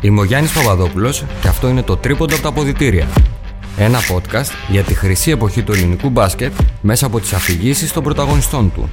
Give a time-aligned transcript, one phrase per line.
[0.00, 3.08] Είμαι ο Γιάννης Παπαδόπουλος και αυτό είναι το τρίποντο από τα ποδητήρια.
[3.76, 8.72] Ένα podcast για τη χρυσή εποχή του ελληνικού μπάσκετ μέσα από τις αφηγήσεις των πρωταγωνιστών
[8.74, 8.88] του.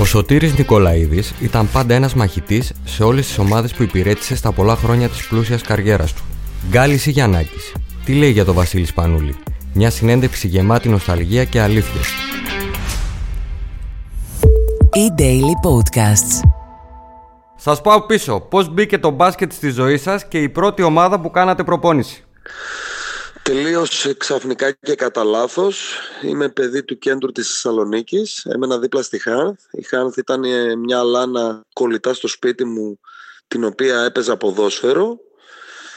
[0.00, 4.76] Ο Σωτήρης Νικολαίδης ήταν πάντα ένας μαχητής σε όλες τις ομάδες που υπηρέτησε στα πολλά
[4.76, 6.22] χρόνια της πλούσιας καριέρας του.
[6.70, 7.72] Γκάλης ή Γιαννάκης.
[8.04, 9.34] Τι λέει για τον Βασίλη Σπανούλη;
[9.72, 12.06] Μια συνέντευξη γεμάτη νοσταλγία και αλήθειες.
[14.94, 16.47] E-Daily Podcasts.
[17.68, 18.40] Σας πάω πίσω.
[18.40, 22.24] Πώς μπήκε το μπάσκετ στη ζωή σας και η πρώτη ομάδα που κάνατε προπόνηση;
[23.42, 25.98] Τελείωσε ξαφνικά και κατά λάθος.
[26.22, 28.44] Είμαι παιδί του κέντρου της Θεσσαλονίκης.
[28.44, 29.60] Έμενα δίπλα στη Χάνθ.
[29.70, 33.00] Η Χάνθ ήταν ε, μια λάνα κολλητά στο σπίτι μου
[33.48, 35.18] την οποία έπαιζα ποδόσφαιρο.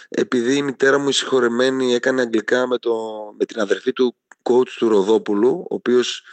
[0.10, 2.94] Επειδή η μητέρα μου η συγχωρεμένη έκανε αγγλικά με, το,
[3.38, 6.24] με την αδερφή του coach του Ροδόπουλου, ο οποίος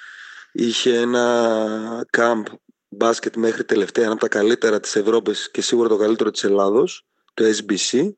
[0.52, 2.42] είχε ένα camp
[2.88, 7.06] μπάσκετ μέχρι τελευταία, ένα από τα καλύτερα της Ευρώπης και σίγουρα το καλύτερο της Ελλάδος,
[7.34, 8.12] το SBC.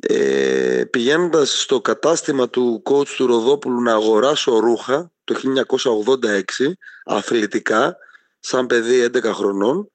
[0.00, 6.72] Ε, πηγαίνοντας στο κατάστημα του coach του Ροδόπουλου να αγοράσω ρούχα το 1986
[7.04, 7.96] αθλητικά
[8.40, 9.90] σαν παιδί 11 χρονών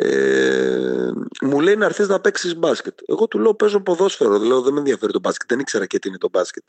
[0.00, 1.10] ε,
[1.42, 2.98] μου λέει να έρθεις να παίξεις μπάσκετ.
[3.06, 6.08] Εγώ του λέω παίζω ποδόσφαιρο, δηλαδή δεν με ενδιαφέρει το μπάσκετ, δεν ήξερα και τι
[6.08, 6.62] είναι το μπάσκετ.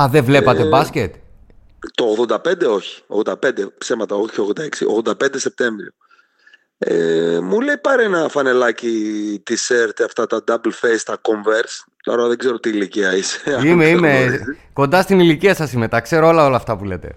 [0.00, 1.14] Α, δεν βλέπατε ε, μπάσκετ;
[1.94, 3.34] Το 85 όχι, 85
[3.78, 5.90] ψέματα όχι 86, 85 Σεπτέμβριο.
[6.78, 11.90] Ε, μου λέει πάρε ένα φανελάκι της ΕΡΤ αυτά τα double face, τα converse.
[12.02, 13.60] Τώρα δεν ξέρω τι ηλικία είσαι.
[13.64, 14.40] Είμαι, είμαι.
[14.72, 15.88] Κοντά στην ηλικία σας είμαι.
[15.88, 17.16] Τα ξέρω όλα, όλα αυτά που λέτε.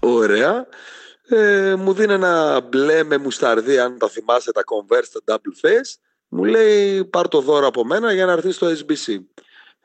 [0.00, 0.66] Ωραία.
[1.28, 5.98] Ε, μου δίνει ένα μπλε με μουσταρδί, αν τα θυμάσαι τα converse, τα double face.
[6.28, 9.16] Μου λέει πάρ το δώρο από μένα για να έρθει στο SBC.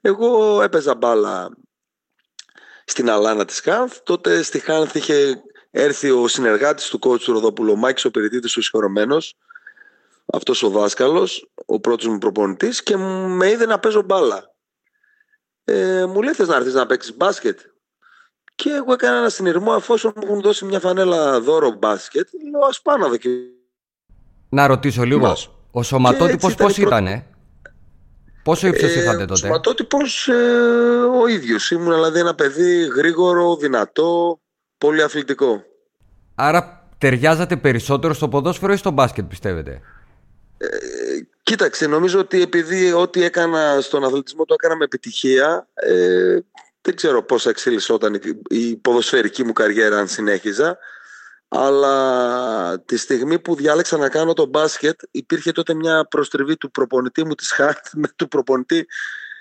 [0.02, 1.50] Εγώ έπαιζα μπάλα
[2.92, 3.98] στην Αλάνα της Χάνθ.
[4.04, 8.58] Τότε στη Χάνθ είχε έρθει ο συνεργάτης του κότσου του Ροδόπουλου, ο Μάκης ο Περιτήτης
[8.58, 9.38] ο συγχωρεμένος,
[10.34, 14.54] αυτός ο δάσκαλος, ο πρώτος μου προπονητής και με είδε να παίζω μπάλα.
[15.64, 17.60] Ε, μου λέει θες να έρθεις να παίξεις μπάσκετ;
[18.56, 22.28] Και εγώ έκανα ένα συνειρμό αφού μου έχουν δώσει μια φανέλα δώρο μπάσκετ.
[22.52, 23.16] Λέω ας πάω να δω
[24.50, 25.36] Να ρωτήσω λίγο.
[25.72, 27.26] Ο σωματότυπος πώς ήταν, ε;
[28.44, 30.34] Πόσο ύψος ε, είχατε τότε, Σωματότυπος ε,
[31.22, 31.72] ο ίδιος.
[31.72, 34.40] Ήμουν δηλαδή ένα παιδί γρήγορο, δυνατό,
[34.78, 35.64] πολύ αθλητικό.
[36.36, 39.82] Άρα ταιριάζατε περισσότερο στο ποδόσφαιρο ή στο μπάσκετ, πιστεύετε;
[40.58, 40.68] Ε,
[41.44, 45.68] κοίταξε, νομίζω ότι επειδή ό,τι έκανα στον αθλητισμό το έκανα με επιτυχία.
[45.74, 46.38] Ε,
[46.82, 48.20] δεν ξέρω πώς εξήλυσσόταν
[48.50, 50.78] η ποδοσφαιρική μου καριέρα αν συνέχιζα.
[51.54, 57.26] Αλλά τη στιγμή που διάλεξα να κάνω το μπάσκετ υπήρχε τότε μια προστριβή του προπονητή
[57.26, 58.86] μου της ΧΑΤ με του προπονητή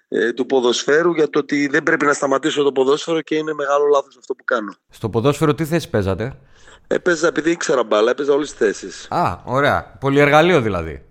[0.08, 3.86] ε, του ποδοσφαίρου για το ότι δεν πρέπει να σταματήσω το ποδόσφαιρο και είναι μεγάλο
[3.86, 4.74] λάθος αυτό που κάνω.
[4.88, 6.38] Στο ποδόσφαιρο τι θέση παίζατε;
[6.86, 9.06] Έπαιζα επειδή ήξερα μπάλα, έπαιζα όλες τις θέσεις.
[9.10, 9.96] Α, ωραία.
[10.00, 11.04] Πολυεργαλείο δηλαδή.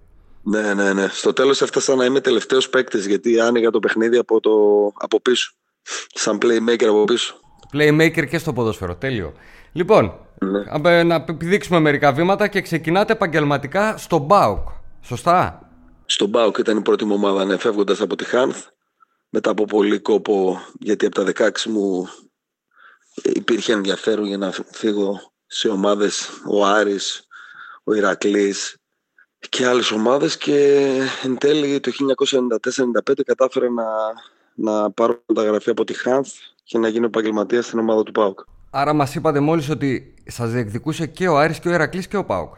[0.44, 1.08] Ναι, ναι, ναι.
[1.08, 4.52] Στο τέλος έφτασα να είμαι τελευταίος παίκτης γιατί άνοιγα το παιχνίδι από, το...
[5.00, 5.54] από πίσω.
[6.14, 7.36] Σαν playmaker από πίσω.
[7.74, 8.96] Playmaker και στο ποδόσφαιρο.
[8.96, 9.34] Τέλειο.
[9.80, 10.14] Λοιπόν,
[10.82, 11.04] ναι.
[11.04, 14.68] να επιδείξουμε μερικά βήματα και ξεκινάτε επαγγελματικά στο Μπάουκ.
[15.02, 15.70] Σωστά;
[16.06, 18.66] Στο Μπάουκ ήταν η πρώτη μου ομάδα, ναι, φεύγοντας από τη Χάνθ.
[19.30, 22.10] Μετά από πολύ κόπο, γιατί από τα 16 μου
[23.24, 27.28] υπήρχε ενδιαφέρον για να φύγω σε ομάδες ο Άρης,
[27.84, 28.78] ο Ηρακλής
[29.50, 30.88] και άλλες ομάδες και
[31.24, 31.92] εν τέλει το
[33.12, 33.86] 1994-1995 κατάφερα να,
[34.54, 36.32] να πάρω μεταγραφή από τη Χάνθ
[36.64, 38.40] και να γίνω επαγγελματίας στην ομάδα του ΠΑΟΚ.
[38.70, 42.26] Άρα μας είπατε μόλις ότι σας διεκδικούσε και ο Άρης και ο Ερακλή και ο
[42.26, 42.54] Πάουκ.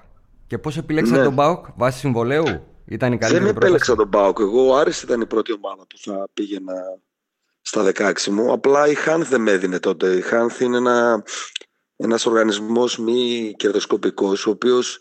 [0.48, 1.24] Και πώς επιλέξατε ναι.
[1.24, 2.44] τον Πάουκ βάσει συμβολέου,
[2.86, 4.38] ήταν η καλύτερη Δεν επέλεξα τον Πάουκ.
[4.40, 6.74] Εγώ ο Άρης ήταν η πρώτη ομάδα που θα πήγαινα
[7.62, 8.52] στα 16 μου.
[8.52, 10.14] Απλά η Χάνθ δεν με έδινε τότε.
[10.14, 11.24] Η Χάνθ είναι ένα,
[11.96, 15.00] ένας οργανισμός μη κερδοσκοπικός, ο οποίος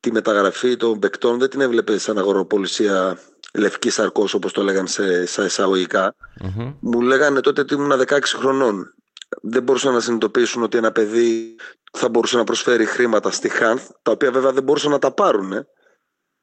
[0.00, 3.18] τη μεταγραφή των παικτών δεν την έβλεπε σαν αγοροπολισία
[3.54, 6.14] λευκής σαρκός, όπως το λέγανε σε, σε εισαγωγικά.
[6.40, 6.74] Mm-hmm.
[6.80, 8.94] Μου λέγανε τότε ότι ήμουν 16 χρονών
[9.42, 11.56] δεν μπορούσαν να συνειδητοποιήσουν ότι ένα παιδί
[11.92, 15.52] θα μπορούσε να προσφέρει χρήματα στη Χάνθ, τα οποία βέβαια δεν μπορούσαν να τα πάρουν
[15.52, 15.66] ε,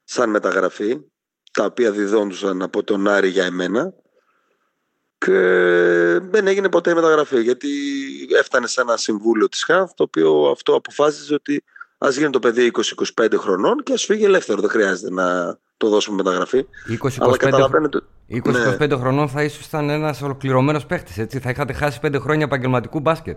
[0.04, 1.00] σαν μεταγραφή,
[1.52, 3.92] τα οποία διδόντουσαν από τον Άρη για εμένα.
[5.18, 5.38] Και
[6.22, 7.68] δεν έγινε ποτέ η μεταγραφή, γιατί
[8.38, 11.64] έφτανε σε ένα συμβούλιο της Χάνθ, το οποίο αυτό αποφάσιζε ότι
[11.98, 12.70] ας γίνει το παιδί
[13.14, 16.66] 20-25 χρονών και ας φύγει ελεύθερο, δεν χρειάζεται να το δώσουμε μεταγραφή.
[18.78, 18.96] 20-25 ναι.
[18.96, 21.38] χρονών θα ήσασταν ένας ολοκληρωμένος παίχτης, έτσι.
[21.38, 23.36] Θα είχατε χάσει 5 χρόνια επαγγελματικού μπάσκετ.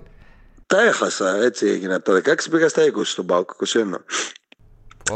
[0.66, 1.96] Τα έχασα, έτσι έγινε.
[1.96, 4.04] Από τα 16 πήγα στα 20 στον Πάουκ, 21.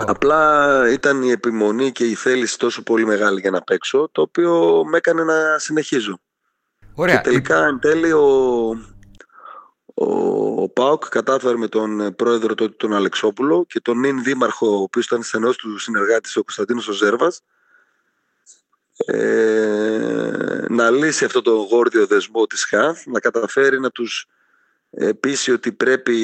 [0.05, 4.83] Απλά ήταν η επιμονή και η θέληση τόσο πολύ μεγάλη για να παίξω, το οποίο
[4.89, 6.19] με έκανε να συνεχίζω.
[6.93, 7.15] Ωραία.
[7.15, 8.29] Και τελικά εν τέλει ο,
[9.99, 14.81] ο, ο Πάουκ κατάφερε με τον πρόεδρο τότε τον Αλεξόπουλο και τον νυν δήμαρχο, ο
[14.81, 17.33] οποίος ήταν στενός του συνεργάτης ο Κωνσταντίνος Ζέρβα,
[19.05, 24.27] ε, να λύσει αυτό το γόρδιο δεσμό της ΧΑΘ, να καταφέρει να τους
[25.19, 26.17] πείσει ότι πρέπει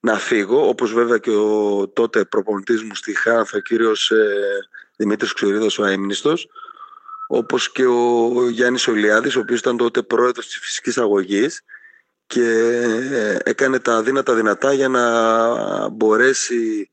[0.00, 5.32] να φύγω, όπως βέβαια και ο τότε προπονητής μου στη ΧΑΘ, ο κύριος ε, Δημήτρης
[5.32, 6.48] Ξουρίδος, ο αείμνηστος,
[7.28, 11.62] όπως και ο Γιάννης Ολιάδης, ο οποίος ήταν τότε πρόεδρος της φυσικής αγωγής
[12.26, 12.42] και
[13.12, 16.90] ε, έκανε τα δύνατα δυνατά για να μπορέσει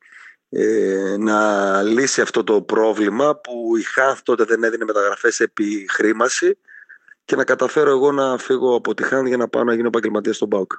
[0.49, 6.57] ε, να λύσει αυτό το πρόβλημα που η ΧΑΘ τότε δεν έδινε μεταγραφές επί χρήμαση
[7.25, 10.35] και να καταφέρω εγώ να φύγω από τη ΧΑΘ για να πάω να γίνω επαγγελματίας
[10.35, 10.71] στον ΠΑΟΚ.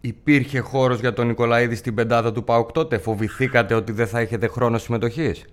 [0.00, 4.46] Υπήρχε χώρος για τον Νικολαίδη στην πεντάδα του ΠΑΟΚ τότε; Φοβηθήκατε ότι δεν θα έχετε
[4.46, 5.44] χρόνο συμμετοχής;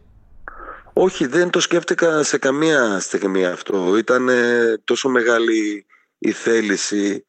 [0.93, 3.97] Όχι, δεν το σκέφτηκα σε καμία στιγμή αυτό.
[3.97, 4.29] Ήταν
[4.83, 5.85] τόσο μεγάλη
[6.17, 7.25] η θέληση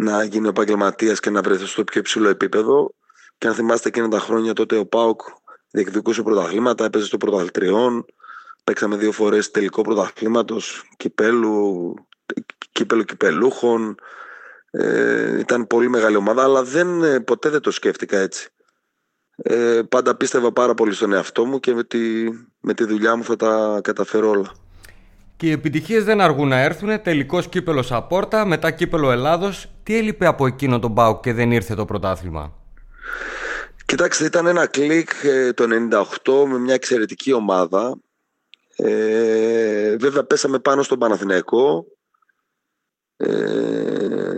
[0.00, 2.94] να γίνει επαγγελματίας και να βρεθεί στο πιο υψηλό επίπεδο.
[3.38, 5.20] Και αν θυμάστε εκείνα τα χρόνια τότε ο Πάουκ
[5.70, 8.04] διεκδικούσε πρωταθλήματα, έπαιζε στο πρωταθλητριών.
[8.64, 11.94] Παίξαμε δύο φορές τελικό πρωταθλήματος, κυπέλου,
[12.72, 13.94] κύπελο κυπελούχων.
[14.70, 18.48] Ε, ήταν πολύ μεγάλη ομάδα, αλλά δεν, ε, ποτέ δεν το σκέφτηκα έτσι.
[19.36, 22.24] Ε, πάντα πίστευα πάρα πολύ στον εαυτό μου και με τη,
[22.60, 24.52] με τη δουλειά μου θα τα καταφέρω όλα.
[25.40, 27.02] Και οι επιτυχίες δεν αργούν να έρθουν.
[27.02, 29.70] Τελικός κύπελος Σαπόρτα, μετά κύπελο Ελλάδος.
[29.82, 32.52] Τι έλειπε από εκείνο τον Μπάουκ και δεν ήρθε το πρωτάθλημα;
[33.84, 35.64] Κοιτάξτε, ήταν ένα κλικ ε, το
[36.24, 37.96] 98 με μια εξαιρετική ομάδα.
[38.76, 41.84] Ε, βέβαια πέσαμε πάνω στον Παναθηναϊκό
[43.16, 43.28] ε,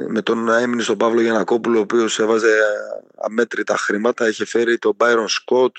[0.08, 2.48] με τον έμεινε στον Παύλο Γιανακόπουλο ο οποίος έβαζε
[3.16, 5.76] αμέτρητα χρήματα είχε φέρει τον Μπάιρον Σκοτ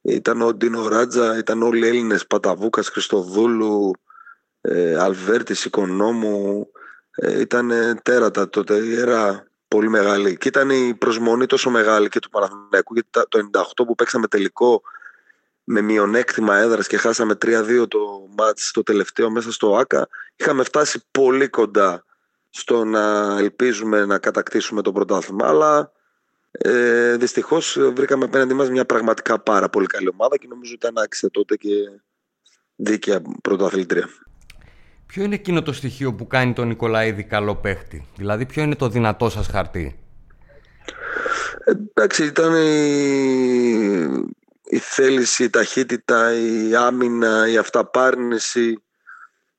[0.00, 3.92] ήταν ο Ντίνο Ράτζα ήταν όλοι οι Έλληνες Παταβούκας, Χριστοδούλου
[4.68, 6.68] ε, Αλβέρτης, Οικονόμου
[7.14, 7.72] ε, ήταν
[8.02, 12.94] τέρατα τότε η αίρα πολύ μεγάλη και ήταν η προσμονή τόσο μεγάλη και του Παναθηναϊκού
[12.94, 14.82] γιατί το 98 που παίξαμε τελικό
[15.64, 21.04] με μειονέκτημα έδρας και χάσαμε 3-2 το μάτς το τελευταίο μέσα στο ΆΚΑ είχαμε φτάσει
[21.10, 22.04] πολύ κοντά
[22.50, 25.92] στο να ελπίζουμε να κατακτήσουμε το πρωτάθλημα αλλά
[26.50, 31.04] ε, δυστυχώς βρήκαμε απέναντι μας μια πραγματικά πάρα πολύ καλή ομάδα και νομίζω ότι ήταν
[31.04, 31.70] άξια τότε και
[32.76, 34.08] δίκαια πρωταθλήτρια.
[35.06, 38.88] Ποιο είναι εκείνο το στοιχείο που κάνει τον Νικολαίδη καλό παίχτη, δηλαδή ποιο είναι το
[38.88, 39.98] δυνατό σας χαρτί;
[41.64, 43.16] Εντάξει, ήταν η,
[44.64, 48.82] η θέληση, η ταχύτητα, η άμυνα, η αυταπάρνηση,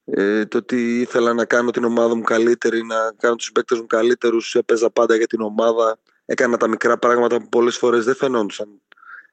[0.06, 3.86] ε, το ότι ήθελα να κάνω την ομάδα μου καλύτερη, να κάνω τους παίκτες μου
[3.88, 8.68] καλύτερους, έπαιζα πάντα για την ομάδα, έκανα τα μικρά πράγματα που πολλές φορές δεν φαινόντουσαν.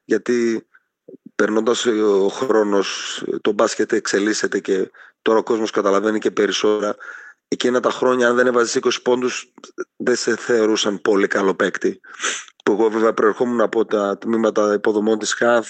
[0.05, 0.66] Γιατί
[1.34, 4.90] περνώντας ο χρόνος, το μπάσκετ εξελίσσεται και
[5.22, 6.96] τώρα ο κόσμος καταλαβαίνει και περισσότερα.
[7.48, 9.52] Εκείνα τα χρόνια, αν δεν έβαζες 20 πόντους,
[9.96, 12.00] δεν σε θεωρούσαν πολύ καλό παίκτη
[12.64, 15.66] που εγώ βέβαια προερχόμουν από τα τμήματα υποδομών της ΧΑΘ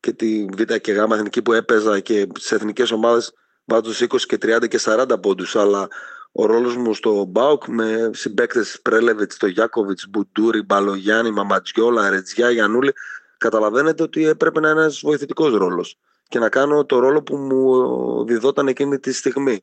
[0.00, 3.32] και τη Β και Γ εθνική που έπαιζα και σε εθνικές ομάδες
[3.64, 5.88] βάζω 20 και 30 και 40 πόντους αλλά
[6.32, 12.92] ο ρόλος μου στο Μπάουκ με συμπαίκτες Πρέλεβιτς, το Γιάκοβιτς, Μπουντούρι, Μπαλογιάννη, Μαματζιόλα, Ρετζιά, Γιανούλη
[13.38, 15.98] καταλαβαίνετε ότι έπρεπε να είναι ένας βοηθητικός ρόλος
[16.28, 19.60] και να κάνω το ρόλο που μου διδόταν εκείνη τη στιγμή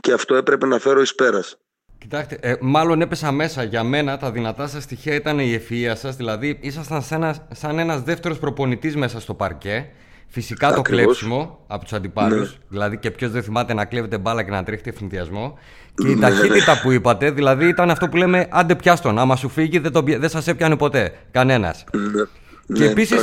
[0.00, 1.56] και αυτό έπρεπε να φέρω εις πέρας.
[1.98, 3.62] Κοιτάξτε, ε, μάλλον έπεσα μέσα.
[3.62, 6.16] Για μένα τα δυνατά σας στοιχεία ήταν η ευφυΐα σας.
[6.16, 9.88] Δηλαδή, ήσασταν σαν, ένα, σαν ένας δεύτερος προπονητής μέσα στο παρκέ.
[10.28, 10.88] Φυσικά Ακριβώς.
[10.88, 12.50] το κλέψιμο από τους αντιπάλους.
[12.50, 12.56] Ναι.
[12.68, 15.58] Δηλαδή, και ποιος δεν θυμάται να κλέβετε μπάλα και να τρέχετε ευθυνδιασμό.
[15.94, 19.18] Και η ναι, ταχύτητα που είπατε, δηλαδή ήταν αυτό που λέμε άντε πιάστον.
[19.18, 21.12] Άμα σου φύγει, δεν, το, δεν σας έπιανε ποτέ.
[21.30, 21.84] Κανένας.
[21.92, 22.22] Ναι.
[22.66, 23.16] Και ναι, επίση.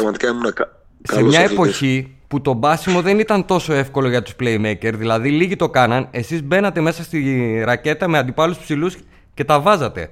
[1.01, 5.55] Σε μια εποχή που το μπάσιμο δεν ήταν τόσο εύκολο για τους playmaker, δηλαδή λίγοι
[5.55, 8.98] το κάναν, εσείς μπαίνατε μέσα στη ρακέτα με αντιπάλους ψηλούς
[9.34, 10.10] και τα βάζατε.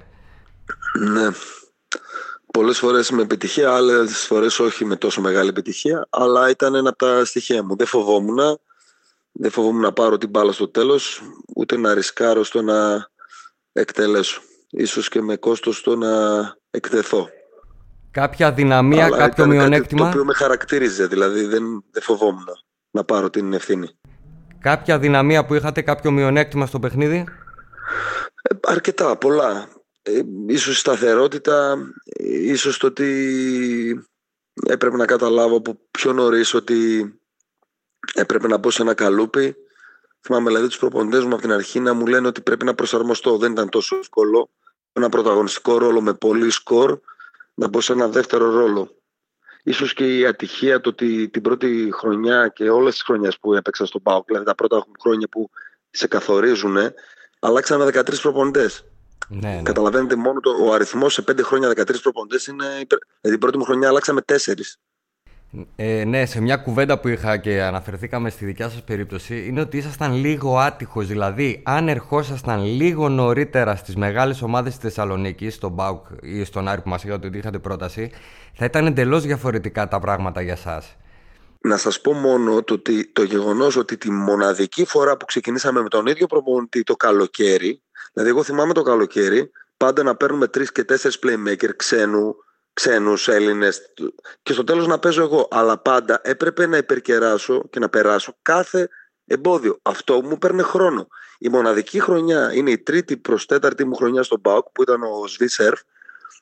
[0.98, 1.28] Ναι.
[2.52, 6.98] Πολλές φορές με επιτυχία, άλλες φορές όχι με τόσο μεγάλη επιτυχία, αλλά ήταν ένα από
[6.98, 7.76] τα στοιχεία μου.
[7.76, 8.60] Δεν φοβόμουν,
[9.32, 11.22] δεν φοβόμουν να πάρω την μπάλα στο τέλος,
[11.56, 13.08] ούτε να ρισκάρω στο να
[13.72, 14.40] εκτελέσω.
[14.70, 16.08] Ίσως και με κόστος στο να
[16.70, 17.28] εκτεθώ.
[18.10, 22.46] Κάποια δυναμία, Αλλά κάποιο μειονέκτημα; το οποίο με χαρακτήριζε, δηλαδή δεν, δεν φοβόμουν
[22.90, 23.88] να πάρω την ευθύνη.
[24.58, 27.24] Κάποια δυναμία που είχατε, κάποιο μειονέκτημα στο παιχνίδι;
[28.42, 29.68] Ε, αρκετά, πολλά.
[30.02, 31.76] Ε, ίσως η σταθερότητα,
[32.28, 33.08] ίσως το ότι
[34.66, 37.12] έπρεπε να καταλάβω από πιο νωρίς ότι
[38.14, 39.56] έπρεπε να μπω σε ένα καλούπι.
[40.20, 43.38] Θυμάμαι δηλαδή τους προπονητές μου από την αρχή να μου λένε ότι πρέπει να προσαρμοστώ.
[43.38, 44.50] Δεν ήταν τόσο εύκολο.
[44.92, 47.00] Ένα πρωταγωνιστικό ρόλο με πολύ σκορ
[47.58, 48.90] να μπω σε ένα δεύτερο ρόλο.
[49.62, 53.86] Ίσως και η ατυχία το ότι την πρώτη χρονιά και όλες τις χρονιές που έπαιξα
[53.86, 55.50] στον ΠΑΟΚ, δηλαδή τα πρώτα χρόνια που
[55.90, 56.76] σε καθορίζουν,
[57.40, 58.84] αλλάξαμε 13 προπονητές.
[59.28, 59.62] Ναι, ναι.
[59.62, 62.64] Καταλαβαίνετε μόνο το, ο αριθμός σε 5 χρόνια 13 προπονητές είναι.
[62.64, 62.86] Δηλαδή
[63.20, 64.36] την πρώτη μου χρονιά αλλάξαμε 4.
[65.76, 69.76] Ε, ναι, σε μια κουβέντα που είχα και αναφερθήκαμε στη δικιά σας περίπτωση είναι ότι
[69.76, 71.06] ήσασταν λίγο άτυχος.
[71.06, 76.80] Δηλαδή, αν ερχόσασταν λίγο νωρίτερα στις μεγάλες ομάδες της Θεσσαλονίκης, στον Μπάουκ ή στον Άρη
[76.80, 78.10] που μας είπατε ότι είχατε πρόταση,
[78.54, 80.96] θα ήταν εντελώς διαφορετικά τα πράγματα για σας.
[81.60, 85.88] Να σας πω μόνο το, ότι, το γεγονός ότι τη μοναδική φορά που ξεκινήσαμε με
[85.88, 90.84] τον ίδιο προπονητή το καλοκαίρι, δηλαδή εγώ θυμάμαι το καλοκαίρι, πάντα να παίρνουμε τρεις και
[90.84, 92.36] τέσσερις playmaker ξένου,
[92.78, 93.92] ξένους Έλληνες
[94.42, 95.48] και στο τέλος να παίζω εγώ.
[95.50, 98.88] Αλλά πάντα έπρεπε να υπερκεράσω και να περάσω κάθε
[99.26, 99.78] εμπόδιο.
[99.82, 101.08] Αυτό μου παίρνει χρόνο.
[101.38, 105.26] Η μοναδική χρονιά είναι η τρίτη προς τέταρτη μου χρονιά στο ΠΑΟΚ που ήταν ο
[105.26, 105.80] Σβίσερφ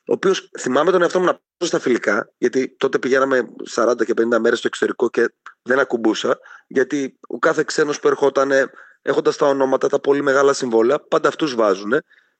[0.09, 4.13] ο οποίος θυμάμαι τον εαυτό μου να πάω στα φιλικά, γιατί τότε πηγαίναμε 40 και
[4.17, 8.51] 50 μέρες στο εξωτερικό και δεν ακουμπούσα, γιατί ο κάθε ξένος που ερχόταν
[9.01, 11.91] έχοντας τα ονόματα, τα πολύ μεγάλα συμβόλαια, πάντα αυτούς βάζουν.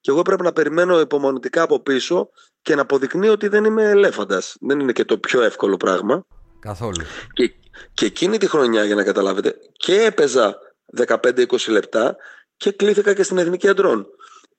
[0.02, 2.30] Και εγώ πρέπει να περιμένω υπομονητικά από πίσω
[2.68, 4.56] και να αποδεικνύω ότι δεν είμαι ελέφαντας.
[4.60, 6.26] Δεν είναι και το πιο εύκολο πράγμα.
[6.60, 7.06] Καθόλου.
[7.34, 7.54] Και,
[7.94, 10.58] και εκείνη τη χρονιά, για να καταλάβετε, και έπαιζα
[11.08, 12.16] 15-20 λεπτά
[12.58, 14.08] και κλήθηκα και στην Εθνική Αντρών.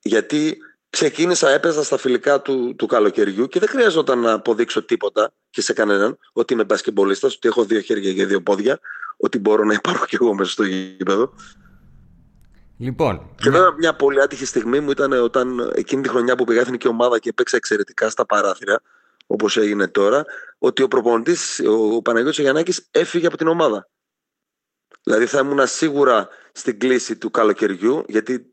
[0.02, 0.58] Γιατί
[0.90, 5.72] ξεκίνησα, έπαιζα στα φιλικά του, του καλοκαιριού και δεν χρειαζόταν να αποδείξω τίποτα και σε
[5.72, 8.80] κανέναν ότι είμαι μπασκεμπολίστας, ότι έχω δύο χέρια και δύο πόδια,
[9.16, 11.32] ότι μπορώ να υπάρχω κι εγώ μέσα στο γήπεδο.
[12.78, 13.34] Λοιπόν.
[13.36, 16.88] Και βέβαια μια πολύ άτυχη στιγμή μου ήταν όταν εκείνη τη χρονιά που πήγα εθνική
[16.88, 18.82] ομάδα και έπαιξα εξαιρετικά στα παράθυρα,
[19.26, 20.24] όπως έγινε τώρα,
[20.58, 23.88] ότι ο προπονητής, ο Παναγιώτης Γιαννάκη, έφυγε από την ομάδα.
[25.02, 28.50] Δηλαδή θα ήμουν σίγουρα στην κλίση του καλοκαιριού, γιατί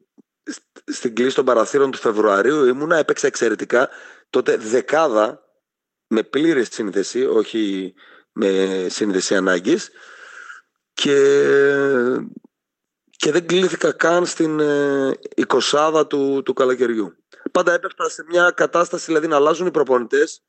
[0.86, 3.90] στην κλίση των παραθύρων του Φεβρουαρίου ήμουνα, έπαιξα εξαιρετικά.
[4.30, 5.40] Τότε δεκάδα
[6.08, 7.94] με πλήρης σύνδεση, όχι
[8.32, 9.90] με σύνδεση ανάγκης
[10.94, 11.18] και
[13.16, 17.16] και δεν κλείθηκα καν στην ε, εικοσάδα του, του καλοκαιριού.
[17.52, 20.44] Πάντα έπεφτα σε μια κατάσταση, δηλαδή να αλλάζουν οι προπονητές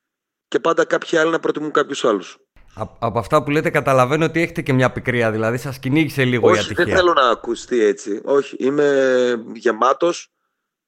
[0.48, 2.38] και πάντα κάποιοι άλλοι να προτιμούν κάποιους άλλους.
[2.98, 6.58] Από αυτά που λέτε, καταλαβαίνω ότι έχετε και μια πικρία, δηλαδή σας κυνήγησε λίγο Όχι,
[6.58, 6.84] η ατυχία.
[6.84, 8.20] Δεν θέλω να ακουστεί έτσι.
[8.24, 10.30] Όχι, είμαι γεμάτος.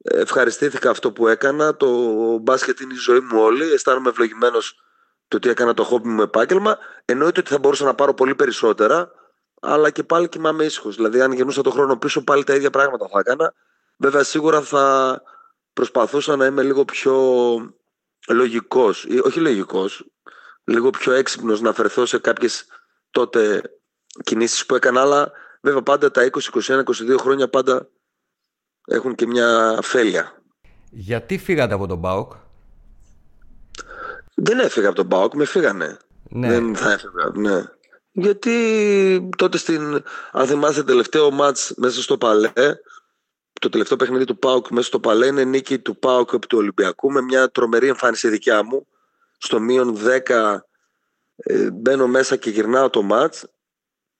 [0.04, 1.76] Ευχαριστήθηκα αυτό που έκανα.
[1.76, 1.88] Το
[2.38, 3.72] μπάσκετ είναι η ζωή μου όλη.
[3.72, 4.74] Αισθάνομαι ευλογημένος
[5.28, 6.78] το ότι έκανα το χόμπι μου επάγγελμα.
[7.04, 9.10] Εννοείται ότι θα μπορούσα να πάρω πολύ περισσότερα
[9.60, 10.96] αλλά και πάλι κοιμάμαι ήσυχος.
[10.96, 13.54] Δηλαδή, αν γυρνούσα το χρόνο πίσω, πάλι τα ίδια πράγματα θα έκανα.
[13.96, 15.22] Βέβαια, σίγουρα θα
[15.72, 17.14] προσπαθούσα να είμαι λίγο πιο
[18.28, 20.04] λογικός, όχι λογικός,
[20.64, 22.66] λίγο πιο έξυπνος να αφαιρεθώ σε κάποιες
[23.10, 23.62] τότε
[24.24, 25.00] κινήσεις που έκανα.
[25.00, 27.88] Αλλά βέβαια, πάντα τα 20, 21, 22 χρόνια πάντα
[28.86, 30.42] έχουν και μια αφέλεια.
[30.90, 32.32] Γιατί φύγατε από τον Μπάουκ;
[34.34, 35.96] Δεν έφυγα από τον Μπάουκ, με φύγανε.
[36.28, 36.48] Ναι.
[36.48, 37.64] Δεν θα έφυγα, ναι.
[38.12, 42.52] Γιατί τότε στην, αν θυμάστε τελευταίο μάτς μέσα στο Παλέ,
[43.60, 47.12] το τελευταίο παιχνίδι του ΠΑΟΚ μέσα στο Παλέ είναι νίκη του ΠΑΟΚ από του Ολυμπιακού
[47.12, 48.86] με μια τρομερή εμφάνιση δικιά μου.
[49.38, 49.96] Στο μείον
[50.28, 50.58] 10
[51.36, 53.46] ε, μπαίνω μέσα και γυρνάω το μάτς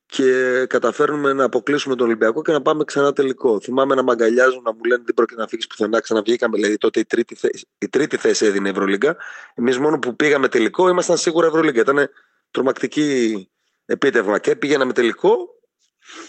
[0.06, 3.60] και καταφέρνουμε να αποκλείσουμε τον Ολυμπιακό και να πάμε ξανά τελικό.
[3.60, 6.00] Θυμάμαι να μαγκαλιάζουν αγκαλιάζουν, να μου λένε δεν πρόκειται να φύγεις πουθενά.
[6.00, 9.16] Ξαναβγήκαμε, δηλαδή τότε η τρίτη, θέση, η τρίτη θέση έδινε η Ευρωλίγκα.
[9.54, 11.80] Εμείς μόνο που πήγαμε τελικό ήμασταν σίγουρα Ευρωλίγκα.
[11.80, 12.10] Ήταν
[12.50, 13.48] τρομακτική
[13.88, 15.36] επίτευγμα και πήγαμε τελικό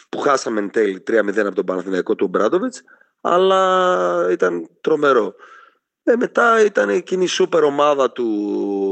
[0.10, 2.84] που χάσαμε εν τέλει 3-0 από τον Παναθηναϊκό του Μπράντοβιτς
[3.22, 5.34] αλλά ήταν τρομερό.
[6.04, 8.26] Ε, μετά ήταν εκείνη η σούπερ ομάδα του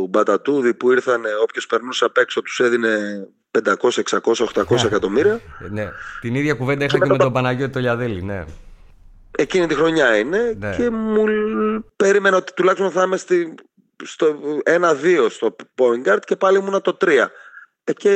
[0.09, 3.27] Μπατατούδη που ήρθαν όποιος περνούσε απ' έξω τους έδινε
[3.63, 3.73] 500,
[4.09, 4.19] 600,
[4.53, 5.41] 800 εκατομμύρια.
[5.59, 5.91] Ε, ναι.
[6.21, 8.45] Την ίδια κουβέντα είχα και, και με τον Παναγιώτη το Λιαδέλη, ναι.
[9.37, 10.75] Εκείνη τη χρονιά είναι ναι.
[10.75, 11.23] και μου
[11.95, 13.53] περίμενα ότι τουλάχιστον θα είμαι στη,
[14.03, 17.09] στο 1-2 στο point guard και πάλι ήμουν το 3.
[17.87, 18.11] Ε, και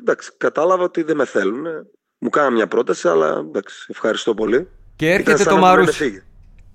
[0.00, 1.66] εντάξει, κατάλαβα ότι δεν με θέλουν.
[2.18, 4.68] Μου κάνανε μια πρόταση, αλλά εντάξει, ευχαριστώ πολύ.
[4.96, 6.22] Και έρχεται το Μαρούσι.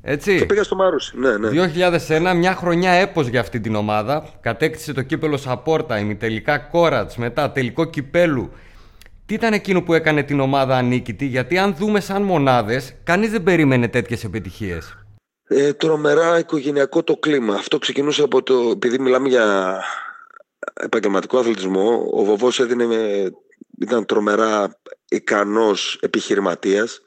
[0.02, 0.38] Έτσι.
[0.38, 1.50] Και πήγα στο Μαρούσι, ναι, ναι.
[2.08, 4.30] 2001, μια χρονιά έπος για αυτή την ομάδα.
[4.42, 8.52] Κατέκτησε το κύπελο Σαπόρτα, ημιτελικά Κόρατς, μετά τελικό κυπέλου.
[9.26, 13.44] Τι ήταν εκείνο που έκανε την ομάδα ανίκητη, γιατί αν δούμε σαν μονάδες, κανείς δεν
[13.44, 14.98] περίμενε τέτοιες επιτυχίες.
[15.48, 17.54] Ε, τρομερά οικογενειακό το κλίμα.
[17.54, 18.70] Αυτό ξεκινούσε από το.
[18.74, 19.80] Επειδή μιλάμε για
[20.74, 23.30] επαγγελματικό αθλητισμό, ο Βοβός έδινε,
[23.80, 24.80] ήταν τρομερά
[25.10, 27.02] ικανός επιχειρηματίας,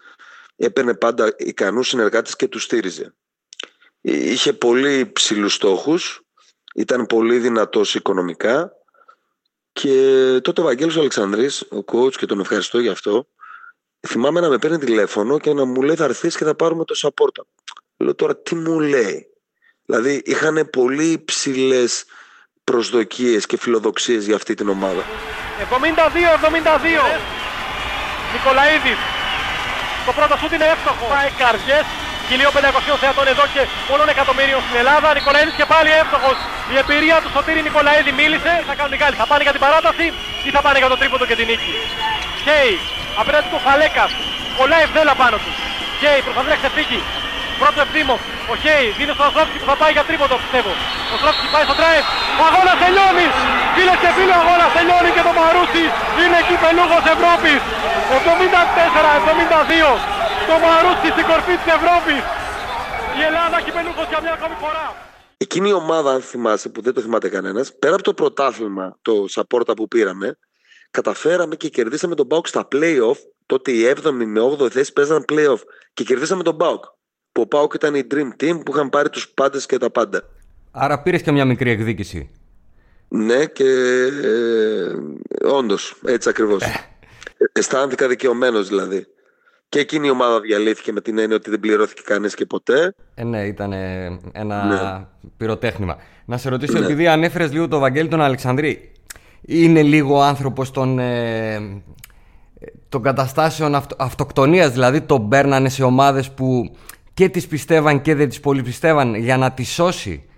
[0.56, 3.14] έπαιρνε πάντα ικανούς συνεργάτες και τους στήριζε.
[4.00, 6.22] Είχε πολύ ψηλούς στόχους,
[6.74, 8.72] ήταν πολύ δυνατός οικονομικά
[9.72, 13.28] και τότε ο Βαγγέλος Αλεξανδρής, ο coach και τον ευχαριστώ για αυτό,
[14.06, 16.94] θυμάμαι να με παίρνει τηλέφωνο και να μου λέει θα έρθεις και θα πάρουμε το
[16.94, 17.46] σαπόρτα.
[17.96, 19.26] Λέω τώρα τι μου λέει.
[19.84, 22.04] Δηλαδή είχαν πολύ ψηλές
[22.70, 25.02] προσδοκίες και φιλοδοξίες για αυτή την ομάδα.
[25.60, 27.04] 72-72.
[28.34, 29.00] Νικολαίδης.
[30.06, 31.06] Το πρώτο σούτ είναι εύστοχο.
[31.14, 31.86] Πάει καρδιές.
[32.28, 35.08] Χιλίο 500 θεατών εδώ και πολλών εκατομμύριων στην Ελλάδα.
[35.18, 36.38] Νικολαίδης και πάλι εύστοχος.
[36.72, 39.16] Η εμπειρία του Σωτήρη Νικολαίδη μίλησε, θα κάνουν οι Γάλλοι.
[39.22, 40.06] Θα πάνε για την παράταση
[40.46, 41.72] ή θα πάνε για το τρίποντο και την νίκη.
[42.46, 42.74] Κέι,
[43.20, 44.10] απέναντι του Φαλέκας,
[44.58, 45.50] κολλάει ευδέλα πάνω του.
[46.00, 47.00] Κέι προσπαθεί να ξεφύγει.
[47.62, 48.14] Πρώτο ευθύμο,
[48.52, 50.72] ο Χέι δίνει στον Αστρόφσκι που θα πάει για τρίποντο πιστεύω.
[51.10, 52.06] Ο Αστρόφσκι πάει στο drive,
[52.40, 53.26] ο αγώνας τελειώνει.
[53.74, 55.84] Φίλες και φίλοι ο αγώνας τελειώνει και το Μαρούσι
[56.22, 57.60] είναι κυπελούχος Ευρώπης.
[58.16, 59.90] 74-72.
[60.48, 62.22] Το Μαρούσι στην κορφή της Ευρώπης.
[63.18, 64.86] Η Ελλάδα κυπελούχος για μια ακόμη φορά.
[65.44, 69.24] Εκείνη η ομάδα, αν θυμάσαι, που δεν το θυμάται κανένας, πέρα από το πρωτάθλημα, το
[69.28, 70.38] σαπόρτα που πήραμε,
[70.90, 73.18] καταφέραμε και κερδίσαμε τον Μπάουκ στα playoff.
[73.46, 75.60] Τότε οι 7η με 8η θέση παίζαν playoff
[75.94, 76.84] και κερδίσαμε τον Μπάουκ.
[77.38, 80.22] Που ο Μπάουκ ήταν η Dream Team που είχαν πάρει τους πάντες και τα πάντα.
[80.70, 82.30] Άρα πήρες και μια μικρή εκδίκηση.
[83.08, 83.64] Ναι, και
[84.24, 86.62] ε, όντως έτσι ακριβώς.
[86.62, 86.74] Ε.
[87.52, 89.06] Αισθάνθηκα δικαιωμένος δηλαδή.
[89.68, 92.94] Και εκείνη η ομάδα διαλύθηκε με την έννοια ότι δεν πληρώθηκε κανείς και ποτέ.
[93.14, 93.72] Ε, ναι, ήταν
[94.32, 95.06] ένα ναι.
[95.36, 95.96] πυροτέχνημα.
[96.24, 96.84] Να σε ρωτήσω, ναι.
[96.84, 98.92] επειδή ανέφερες λίγο το Βαγγέλη τον Αλεξανδρή,
[99.40, 101.82] είναι λίγο άνθρωπος των, ε,
[102.88, 106.76] των καταστάσεων αυτο, αυτοκτονίας, δηλαδή τον παίρνανε σε ομάδες που
[107.18, 110.28] και τις πιστεύαν και δεν τις πολύ πιστεύαν για να τις σώσει.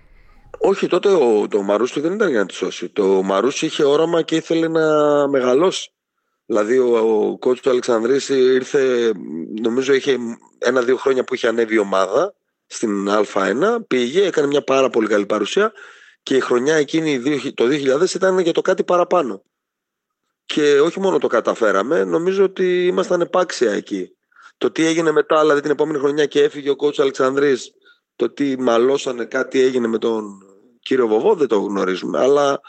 [0.57, 2.89] Όχι, τότε ο, το Μαρούσι δεν ήταν για να τη σώσει.
[2.89, 4.87] Το Μαρούσι είχε όραμα και ήθελε να
[5.27, 5.91] μεγαλώσει.
[6.45, 9.11] Δηλαδή ο, ο κότσου του Αλεξανδρής ήρθε,
[9.61, 10.17] νομίζω είχε
[10.57, 12.33] ένα-δύο χρόνια που είχε ανέβει η ομάδα
[12.65, 15.71] στην Α1, πήγε, έκανε μια πάρα πολύ καλή παρουσία
[16.23, 17.19] και η χρονιά εκείνη
[17.53, 17.65] το
[18.01, 19.43] 2000 ήταν για το κάτι παραπάνω.
[20.45, 24.15] Και όχι μόνο το καταφέραμε, νομίζω ότι ήμασταν επάξια εκεί.
[24.61, 27.71] Το τι έγινε μετά, δηλαδή την επόμενη χρονιά και έφυγε ο κόουτς ο Αλεξανδρής,
[28.15, 30.43] το τι μαλώσανε κάτι έγινε με τον
[30.79, 32.19] κύριο Βοβό δεν το γνωρίζουμε.
[32.19, 32.61] Αλλά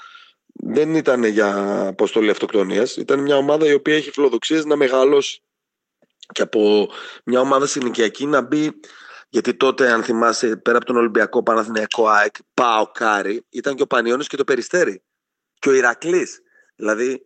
[0.46, 2.96] δεν ήταν για αποστολή αυτοκτονίας.
[2.96, 5.42] Ήταν μια ομάδα η οποία έχει φιλοδοξίες να μεγαλώσει.
[6.32, 6.90] Και από
[7.24, 8.80] μια ομάδα συνοικιακή να μπει.
[9.28, 13.86] Γιατί τότε, αν θυμάσαι, πέρα από τον Ολυμπιακό Παναθηναϊκό ΑΕΚ, ΠΑΟΚ, Άρη, ήταν και ο
[13.86, 15.02] Πανιόνιος και το Περιστέρι.
[15.58, 16.40] Και ο Ηρακλής.
[16.76, 17.24] Δηλαδή,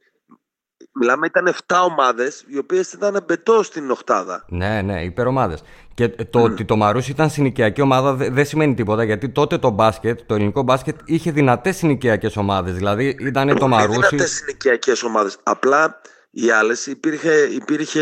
[0.98, 4.44] Μιλάμε, ήταν 7 ομάδες, οι οποίες ήταν μπετό στην Οχτάδα.
[4.48, 5.62] Ναι, ναι, υπερομάδες.
[5.94, 10.20] Και το ότι το Μαρούσι ήταν συνοικιακή ομάδα δεν σημαίνει τίποτα, γιατί τότε το μπάσκετ,
[10.26, 12.74] το ελληνικό μπάσκετ, είχε δυνατές συνοικιακέ ομάδες.
[12.74, 13.98] Δηλαδή ήταν το Μαρούσι.
[13.98, 15.38] Δυνατές συνοικιακέ ομάδες.
[15.42, 18.00] Απλά οι άλλες υπήρχε, υπήρχε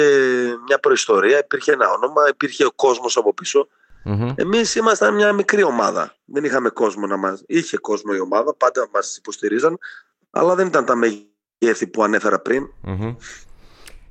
[0.66, 3.68] μια προϊστορία, υπήρχε ένα όνομα, υπήρχε ο κόσμος από πίσω.
[4.06, 4.32] Mm-hmm.
[4.36, 6.14] Εμείς ήμασταν μια μικρή ομάδα.
[6.24, 7.38] Δεν είχαμε κόσμο να μα.
[7.46, 9.78] Είχε κόσμο η ομάδα, πάντα μας υποστηρίζαν,
[10.30, 12.68] αλλά δεν ήταν τα μέγιστα η που ανέφερα πριν.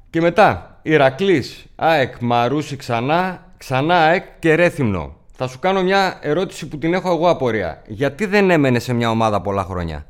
[0.10, 5.22] Και μετά, Ηρακλής, ΑΕΚ, Μαρούσι ξανά, ξανά ΑΕΚ και Ρέθυμνο.
[5.36, 7.82] Θα σου κάνω μια ερώτηση που την έχω εγώ απορία.
[7.88, 10.08] Γιατί δεν έμενε σε μια ομάδα πολλά χρόνια;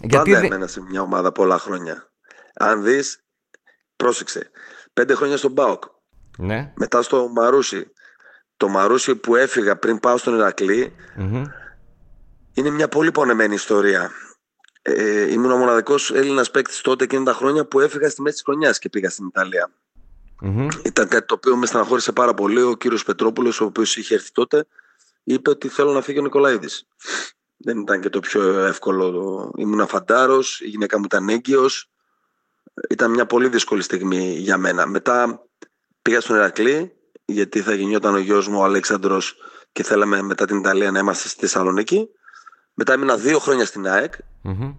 [0.00, 2.10] Γιατί δεν έμενε σε μια ομάδα πολλά χρόνια.
[2.54, 3.24] Αν δεις,
[3.96, 4.50] πρόσεξε,
[4.92, 5.82] πέντε χρόνια στον ΠΑΟΚ.
[6.38, 6.72] Ναι.
[6.76, 7.92] Μετά στο Μαρούσι.
[8.56, 10.92] Το Μαρούσι που έφυγα πριν πάω στον ηρακλη
[12.54, 14.10] είναι μια πολύ πονεμένη ιστορία.
[14.86, 18.44] Ε, ήμουν ο μοναδικός Έλληνας παίκτης τότε εκείνα τα χρόνια που έφυγα στη μέση της
[18.44, 19.70] χρονιάς και πήγα στην ιταλια
[20.84, 22.62] Ήταν κάτι το οποίο με στεναχώρησε πάρα πολύ.
[22.62, 24.66] Ο κύριος Πετρόπουλος, ο οποίος είχε έρθει τότε,
[25.24, 26.86] είπε ότι θέλω να φύγει ο Νικολαίδης.
[27.56, 29.52] Δεν ήταν και το πιο εύκολο.
[29.56, 31.90] Ήμουν αφαντάρο, η γυναίκα μου ήταν έγκυος.
[32.90, 34.86] Ήταν μια πολύ δύσκολη στιγμή για μένα.
[34.86, 35.46] Μετά
[36.02, 36.92] πήγα στον Ερακλή,
[37.24, 39.36] γιατί θα γεννιόταν ο γιος μου ο Αλέξανδρος
[39.72, 42.08] και θέλαμε μετά την Ιταλία να είμαστε στη Θεσσαλονίκη.
[42.74, 44.12] Μετά έμεινα δύο χρόνια στην ΑΕΚ
[44.44, 44.74] mm-hmm.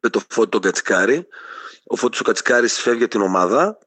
[0.00, 1.26] με το Φώτο τον Κατσικάρη.
[1.86, 3.78] Ο Φώτος ο Κατσικάρης φεύγει από την ομάδα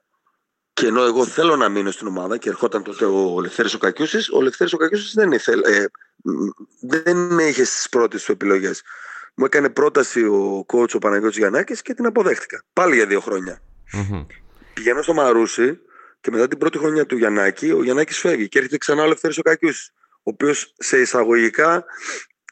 [0.74, 4.30] και ενώ εγώ θέλω να μείνω στην ομάδα και ερχόταν τότε ο Λευθέρης ο Κακιούσης,
[4.30, 5.86] ο Λευθέρης ο Κακιούσης δεν, ήθελε, ε,
[6.82, 8.82] δεν με είχε στις πρώτες του επιλογές.
[9.36, 12.64] Μου έκανε πρόταση ο κότσο ο Παναγιώτης Γιαννάκης και την αποδέχτηκα.
[12.74, 13.62] Πάλι για δύο χρόνια.
[13.94, 14.26] Mm-hmm.
[14.74, 15.80] Πηγαίνω στο Μαρούσι
[16.22, 19.38] και μετά την πρώτη χρονιά του Γιαννάκη, ο Γιαννάκης φεύγει και έρχεται ξανά ο Λευθέρης
[19.38, 19.92] ο Κακιούσης
[20.24, 21.86] ο οποίος σε εισαγωγικά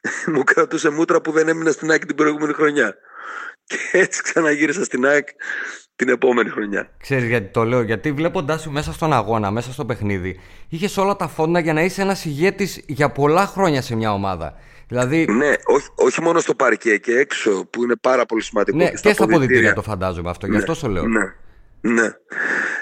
[0.33, 2.95] μου κρατούσε μούτρα που δεν έμεινα στην ΑΕΚ την προηγούμενη χρονιά.
[3.63, 5.27] Και έτσι ξαναγύρισα στην ΑΕΚ
[5.95, 6.89] την επόμενη χρονιά.
[6.97, 11.15] Ξέρεις γιατί το λέω, γιατί βλέποντάς σου μέσα στον αγώνα, μέσα στο παιχνίδι, είχες όλα
[11.15, 14.55] τα φόντα για να είσαι ένας ηγέτης για πολλά χρόνια σε μια ομάδα.
[14.87, 15.25] Δηλαδή...
[15.25, 18.77] Ναι, όχι, όχι μόνο στο παρκέ και έξω που είναι πάρα πολύ σημαντικό.
[18.77, 21.07] Ναι, και στα, και στα αποδητήρια το φαντάζομαι αυτό, ναι, γι' αυτό σου λέω.
[21.07, 21.33] Ναι.
[21.81, 22.13] Ναι.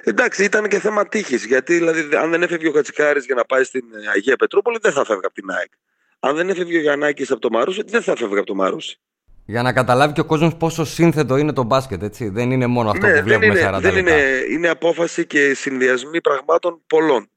[0.04, 1.46] Εντάξει, ήταν και θέμα τύχης.
[1.46, 3.84] Γιατί δηλαδή, αν δεν έφευγε ο Κατσικάρης για να πάει στην
[4.16, 5.72] Αγία Πετρούπολη, δεν θα φεύγει από την ΑΕΚ.
[6.20, 9.00] Αν δεν έφευγε ο Γιαννάκης από το Μαρούσι, δεν θα έφευγε από το Μαρούσι.
[9.46, 12.30] Για να καταλάβει και ο κόσμος πόσο σύνθετο είναι το μπάσκετ, έτσι.
[12.30, 15.54] Δεν είναι μόνο αυτό ναι, που βλέπουμε δεν είναι, 40 δεν είναι, είναι απόφαση και
[15.54, 17.30] συνδυασμοί πραγμάτων πολλών.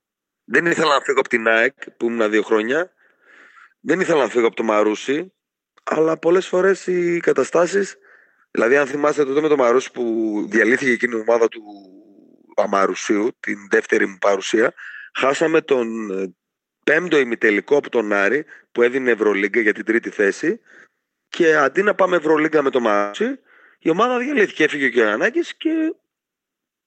[0.44, 2.92] Δεν ήθελα να φύγω από την ΑΕΚ που ήμουν δύο χρόνια.
[3.80, 5.32] Δεν ήθελα να φύγω από το Μαρούσι.
[5.82, 7.96] Αλλά πολλές φορές οι καταστάσεις.
[8.50, 10.02] Δηλαδή, αν θυμάστε τότε με το Μαρούσι που
[10.48, 11.62] διαλύθηκε εκείνη η ομάδα του
[12.56, 14.74] Αμαρουσίου, την δεύτερη μου παρουσία,
[15.14, 15.86] χάσαμε τον
[16.84, 20.60] πέμπτο ημιτελικό από τον Άρη που έδινε Ευρωλίγκα για την τρίτη θέση
[21.28, 23.38] και αντί να πάμε Ευρωλίγκα με το Μάτσι,
[23.78, 24.64] η ομάδα διαλύθηκε.
[24.64, 25.94] Έφυγε και ο Ανάγκης και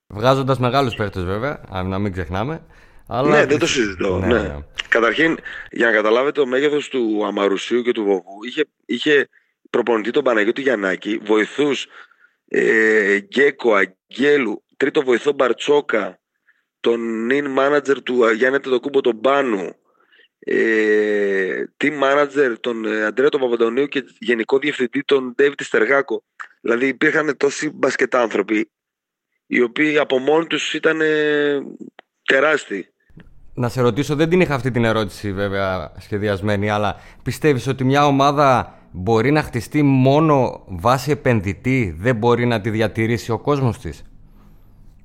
[0.08, 2.66] Βγάζοντας μεγάλους παίχτες βέβαια, αν να μην ξεχνάμε.
[3.08, 3.30] Αλλά...
[3.30, 4.20] Ναι, δεν το συζητώ.
[4.20, 4.42] Ναι.
[4.42, 4.58] ναι.
[4.90, 5.38] Καταρχήν,
[5.72, 9.30] για να καταλάβετε το μέγεθος του Αμαρουσίου και του Βογού, είχε, είχε
[9.70, 11.88] προπονητή τον Παναγιώτη Γιαννάκη, βοηθούς
[12.48, 16.20] ε, Γκέκο, Αγγέλου, τρίτο βοηθό Μπαρτσόκα,
[16.80, 19.76] τον in manager του Γιάννη Τετοκούμπο τον Πάνου,
[20.48, 26.24] ε, team manager τον ε, Αντρέα τον Παπαντονίου και γενικό διευθυντή τον David Στεργάκο.
[26.62, 28.70] Δηλαδή υπήρχαν τόσοι μπασκετάνθρωποι
[29.48, 31.00] οι οποίοι από μόνοι τους ήταν
[32.24, 32.88] τεράστιοι.
[33.54, 38.06] Να σε ρωτήσω, δεν την είχα αυτή την ερώτηση βέβαια σχεδιασμένη, αλλά πιστεύεις ότι μια
[38.06, 44.04] ομάδα μπορεί να χτιστεί μόνο βάσει επενδυτή, δεν μπορεί να τη διατηρήσει ο κόσμος της;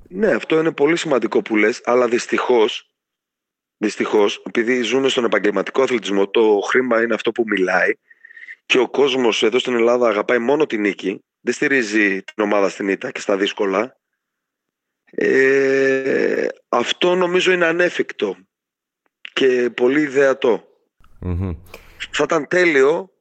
[0.07, 2.90] Ναι, αυτό είναι πολύ σημαντικό που λες, αλλά δυστυχώς,
[3.81, 7.93] δυστυχώς επειδή ζούμε στον επαγγελματικό αθλητισμό, το χρήμα είναι αυτό που μιλάει
[8.65, 12.87] και ο κόσμος εδώ στην Ελλάδα αγαπάει μόνο την νίκη, δεν στηρίζει την ομάδα στην
[12.87, 13.97] ήττα και στα δύσκολα,
[15.11, 18.37] ε, αυτό νομίζω είναι ανέφικτο
[19.33, 20.07] και πολύ
[22.11, 23.11] Θα ήταν τέλειο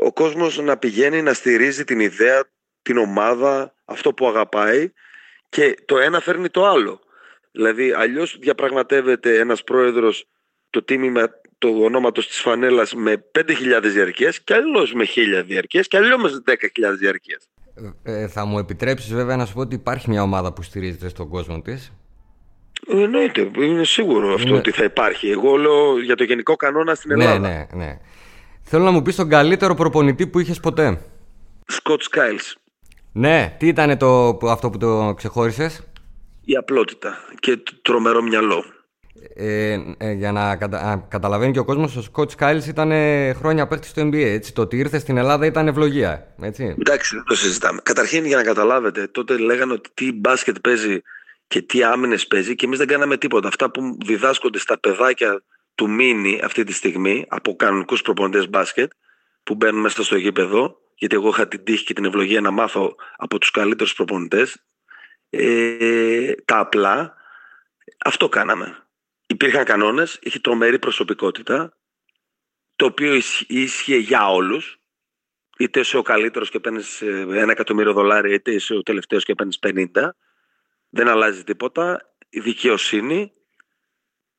[0.00, 2.44] ο κόσμος να πηγαίνει να στηρίζει την ιδέα,
[2.82, 4.92] την ομάδα, αυτό που αγαπάει
[5.48, 7.00] και το ένα φέρνει το άλλο.
[7.52, 10.26] Δηλαδή αλλιώς διαπραγματεύεται ένας πρόεδρος
[10.70, 13.44] το τίμημα το ονόματος της φανέλας με 5.000
[13.82, 17.48] διαρκείας και αλλιώς με 1.000 διαρκείας και αλλιώς με 10.000 διαρκείας.
[18.02, 21.28] Ε, θα μου επιτρέψεις βέβαια να σου πω ότι υπάρχει μια ομάδα που στηρίζεται στον
[21.28, 21.92] κόσμο της.
[22.88, 25.30] Εννοείται, είναι σίγουρο αυτό ότι θα υπάρχει.
[25.30, 27.48] Εγώ λέω για το γενικό κανόνα στην ναι, Ελλάδα.
[27.48, 27.98] Ναι, ναι, ναι.
[28.62, 31.00] Θέλω να μου πεις τον καλύτερο προπονητή που είχες ποτέ.
[31.66, 32.56] Σκοτ Σκάιλς.
[33.12, 35.91] Ναι, τι ήταν το, αυτό που το ξεχώρισες;
[36.44, 38.64] Η απλότητα και το τρομερό μυαλό.
[39.34, 41.06] Ε, ε, για να κατα...
[41.10, 42.92] καταλαβαίνει και ο κόσμος, ο Σκοτ Κάιλ ήταν
[43.34, 44.14] χρόνια παίχτης στο NBA.
[44.14, 44.54] Έτσι.
[44.54, 46.34] Το ότι ήρθε στην Ελλάδα ήταν ευλογία.
[46.40, 46.76] Έτσι.
[46.80, 47.80] Εντάξει, δεν το συζητάμε.
[47.82, 51.02] Καταρχήν, για να καταλάβετε, τότε λέγανε ότι τι μπάσκετ παίζει
[51.46, 53.48] και τι άμυνες παίζει και εμείς δεν κάναμε τίποτα.
[53.48, 55.42] Αυτά που διδάσκονται στα παιδάκια
[55.74, 58.92] του Μίνι αυτή τη στιγμή από κανονικούς προπονητές μπάσκετ
[59.42, 62.94] που μπαίνουν μέσα στο γήπεδο, γιατί εγώ είχα την τύχη και την ευλογία να μάθω
[63.16, 64.64] από τους καλύτερους προπονητές.
[65.34, 67.14] Ε, τα απλά,
[68.04, 68.82] αυτό κάναμε
[69.32, 71.76] υπήρχαν κανόνες, είχε τρομερή προσωπικότητα,
[72.76, 74.80] το οποίο ίσχυε για όλους,
[75.58, 79.34] είτε είσαι ο καλύτερος και παίρνεις ε, ένα εκατομμύριο δολάρια, είτε είσαι ο τελευταίος και
[79.34, 79.86] παίρνεις 50.
[80.88, 82.14] Δεν αλλάζει τίποτα.
[82.28, 83.32] Η δικαιοσύνη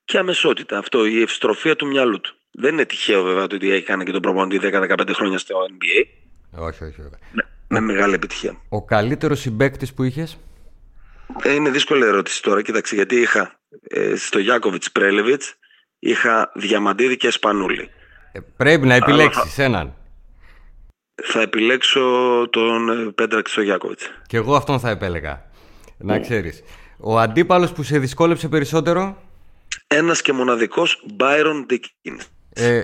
[0.05, 0.77] και αμεσότητα.
[0.77, 2.35] Αυτό, η ευστροφία του μυαλού του.
[2.51, 6.05] Δεν είναι τυχαίο βέβαια το ότι έχει κάνει και τον προπονητή 10-15 χρόνια στο NBA.
[6.59, 7.01] Όχι, όχι.
[7.31, 8.61] Με, με μεγάλη επιτυχία.
[8.69, 10.39] Ο καλύτερος συμπέκτη που είχες;
[11.43, 12.61] Ε, είναι δύσκολη ερώτηση τώρα.
[12.61, 15.55] Κοίταξε, γιατί είχα ε, στο Γιάκοβιτς Πρέλεβιτς
[15.99, 17.89] είχα Διαμαντίδη και Σπανούλη.
[18.31, 19.93] Ε, πρέπει να επιλέξεις έναν.
[21.23, 22.01] Θα επιλέξω
[22.49, 24.11] τον ε, Πέντρακ στο Γιάκοβιτς.
[24.27, 25.51] Και εγώ αυτόν θα επέλεγα.
[25.97, 26.63] Να ξέρεις.
[26.97, 29.17] Ο αντίπαλος που σε δυσκόλεψε περισσότερο;
[29.87, 32.21] Ένας και μοναδικός Byron Dickens.
[32.53, 32.81] Ε,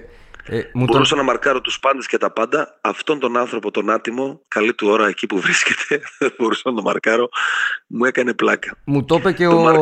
[0.49, 2.77] ε, Μπορούσα να μαρκάρω τους πάντες και τα πάντα.
[2.81, 6.01] Αυτόν τον άνθρωπο, τον άτιμο, καλή του ώρα εκεί που βρίσκεται,
[6.37, 7.29] μπορούσα να τον μαρκάρω.
[7.87, 8.77] Μου έκανε πλάκα.
[8.83, 9.81] Μου το είπε και ο...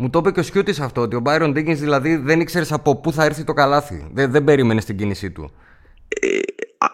[0.00, 3.00] Μου το είπε και ο Σιούτη αυτό, ότι ο Μπάιρον Ντίγκινς δηλαδή δεν ήξερες από
[3.00, 4.10] πού θα έρθει το καλάθι.
[4.12, 5.52] Δεν, δεν περίμενες την κίνησή του.
[6.08, 6.38] Ε,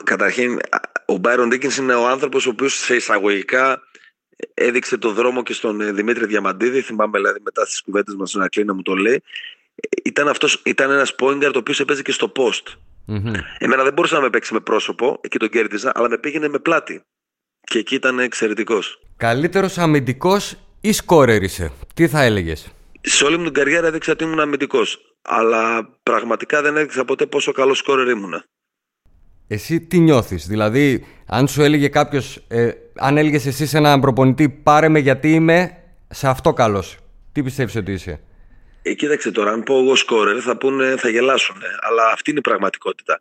[0.04, 0.60] καταρχήν,
[1.06, 3.82] ο Μπάιρον Ντίγκινς είναι ο άνθρωπος ο οποίος σε εισαγωγικά
[4.54, 6.80] έδειξε το δρόμο και στον ε, Δημήτρη Διαμαντίδη.
[6.80, 9.22] Θυμάμαι δηλαδή μετά στις κουβέντες μας στον Ακλή να μου το λέει.
[10.04, 12.76] Ήταν, αυτός, ήταν ένας πόιγκαρ το οποίος έπαιζε και στο post.
[13.08, 16.48] Mm Εμένα δεν μπορούσε να με παίξει με πρόσωπο, εκεί τον κέρδιζα, αλλά με πήγαινε
[16.48, 17.00] με πλάτη.
[17.60, 18.98] Και εκεί ήταν εξαιρετικός.
[19.16, 24.24] Καλύτερος αμυντικός ή σκόρερ είσαι, τι θα έλεγες; Σε όλη μου την καριέρα έδειξα ότι
[24.24, 24.98] ήμουν αμυντικός.
[25.22, 28.44] Αλλά πραγματικά δεν έδειξα ποτέ πόσο καλός σκόρερ ήμουνα.
[29.46, 34.48] Εσύ τι νιώθεις, Δηλαδή, αν σου έλεγε κάποιος, ε, αν έλεγες εσύ σε έναν προπονητή,
[34.48, 35.76] πάρε με γιατί είμαι
[36.08, 36.96] σε αυτό καλός.
[37.32, 38.20] Τι πιστεύεις ότι είσαι;
[38.86, 41.56] Ε, κοίταξε τώρα, αν πω εγώ σκόρερ, θα, πούνε, θα γελάσουν.
[41.80, 43.20] Αλλά αυτή είναι η πραγματικότητα.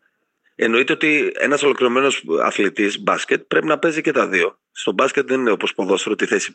[0.55, 4.57] Εννοείται ότι ένας ολοκληρωμένος αθλητής μπάσκετ πρέπει να παίζει και τα δύο.
[4.71, 6.51] Στο μπάσκετ δεν είναι όπως ποδόσφαιρο τι θέση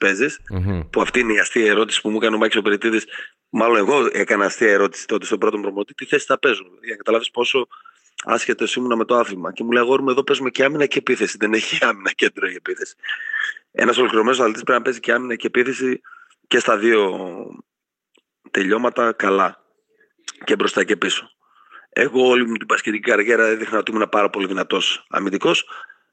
[0.91, 3.01] Που αυτή είναι η αστεία ερώτηση που μου έκανε ο Μάκης Οπεριτήδη.
[3.49, 5.95] Μάλλον εγώ έκανα αστεία ερώτηση τότε στον πρώτο προμονητή.
[5.95, 6.67] Τι θέση θα παίζουν.
[6.81, 7.69] Για να καταλάβεις πόσο
[8.25, 9.53] άσχετος ήμουν με το άθλημα.
[9.53, 11.37] Και μου λέει: Αγόρι μου, εδώ παίζουμε και άμυνα και επίθεση.
[11.41, 12.95] Δεν έχει άμυνα κέντρο η επίθεση.
[13.73, 16.01] Ένας ολοκληρωμένος αθλητής πρέπει να παίζει και άμυνα και επίθεση
[16.47, 17.11] και στα δύο
[18.51, 19.63] τελειώματα καλά.
[20.45, 21.31] Και μπροστά και πίσω.
[21.93, 25.65] Εγώ όλη μου την πασχετική καριέρα έδειχνα ότι ήμουν πάρα πολύ δυνατός αμυντικός,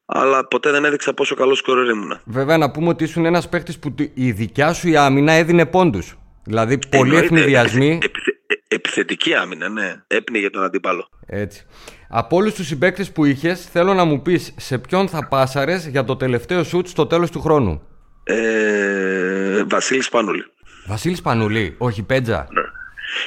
[0.05, 2.19] αλλά ποτέ δεν έδειξα πόσο καλός σκορέρ ήμουν.
[2.23, 6.15] Βέβαια, να πούμε ότι ήσουν ένας παίχτη που η δικιά σου η άμυνα έδινε πόντους.
[6.43, 7.99] Δηλαδή, πολλοί ευνηδιασμοί.
[8.03, 8.35] Επιθε,
[8.67, 10.03] Επιθετική άμυνα, ναι.
[10.07, 11.09] Έπνιγε τον αντίπαλο.
[11.25, 11.65] Έτσι.
[12.09, 16.03] Από όλους τους συμπαίκτες που είχες, θέλω να μου πεις σε ποιον θα πάσαρες για
[16.03, 17.81] το τελευταίο σουτ στο τέλος του χρόνου.
[18.23, 20.45] Ε, Βασίλης Πανούλη.
[20.87, 22.47] Βασίλης Πανούλη, όχι Πέτζα.
[22.51, 22.61] Ναι.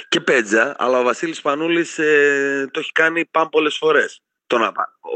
[0.08, 4.22] Και Πέτζα, αλλά ο Βασίλης Πανούλης ε, το έχει κάνει πάμπολε φορές.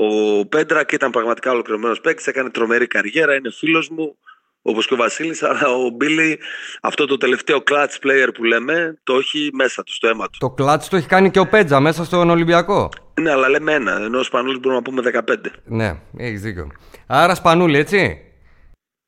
[0.01, 4.17] Ο Πέντρακ ήταν πραγματικά ολοκληρωμένος παίκτης, έκανε τρομερή καριέρα, είναι φίλος μου
[4.63, 6.39] όπως και ο Βασίλης, αλλά ο Μπίλι
[6.83, 10.39] αυτό το τελευταίο clutch player που λέμε το έχει μέσα του, στο αίμα του.
[10.39, 12.89] Το clutch το έχει κάνει και ο Πέτζα μέσα στον Ολυμπιακό.
[13.21, 15.37] Ναι, αλλά λέμε ένα, ενώ ο Σπανούλης μπορούμε να πούμε 15.
[15.65, 16.71] Ναι, έχεις δίκιο.
[17.07, 18.19] Άρα Σπανούλη, έτσι.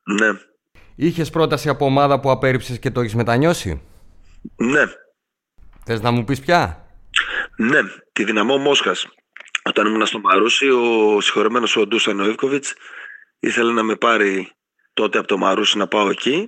[0.03, 0.27] Ναι.
[0.95, 3.81] Είχες πρόταση από ομάδα που απέρριψες και το έχεις μετανιώσει;
[4.55, 4.83] Ναι.
[5.85, 6.85] Θες να μου πεις πια;
[7.57, 7.79] Ναι,
[8.11, 9.07] τη δυναμό Μόσχας.
[9.63, 12.65] Όταν ήμουν στο Μαρούσι, ο συγχωρεμένος ο Ντούσαν Νοίβκοβιτ
[13.39, 14.51] ήθελε να με πάρει
[14.93, 16.47] τότε από το Μαρούσι να πάω εκεί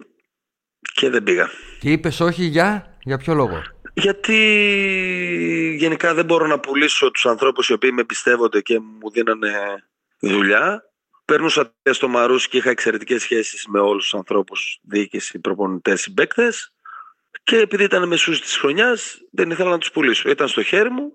[0.93, 1.49] και δεν πήγα.
[1.79, 3.61] Και είπες όχι για, για ποιο λόγο;
[3.93, 4.35] Γιατί
[5.79, 9.51] γενικά δεν μπορώ να πουλήσω τους ανθρώπους οι οποίοι με πιστεύονται και μου δίνανε
[10.19, 10.81] δουλειά.
[11.31, 16.73] Παίρνουσα στο Μαρούσι και είχα εξαιρετικές σχέσεις με όλους τους ανθρώπους, διοίκηση, προπονητές, συμπαίκτες.
[17.43, 20.29] Και επειδή ήταν μεσούς της χρονιάς δεν ήθελα να τους πουλήσω.
[20.29, 21.13] Ήταν στο χέρι μου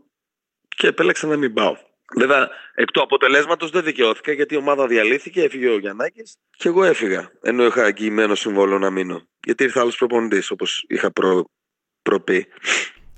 [0.69, 1.77] και επέλεξα να μην πάω.
[2.17, 6.85] Βέβαια, εκ του αποτελέσματος δεν δικαιώθηκα γιατί η ομάδα διαλύθηκε, έφυγε ο Γιαννάκης και εγώ
[6.85, 7.31] έφυγα.
[7.43, 9.23] Ενώ είχα εγγυημένο συμβόλαιο να μείνω.
[9.45, 11.45] Γιατί ήρθα άλλος προπονητής, όπως είχα προ...
[12.03, 12.47] προπεί.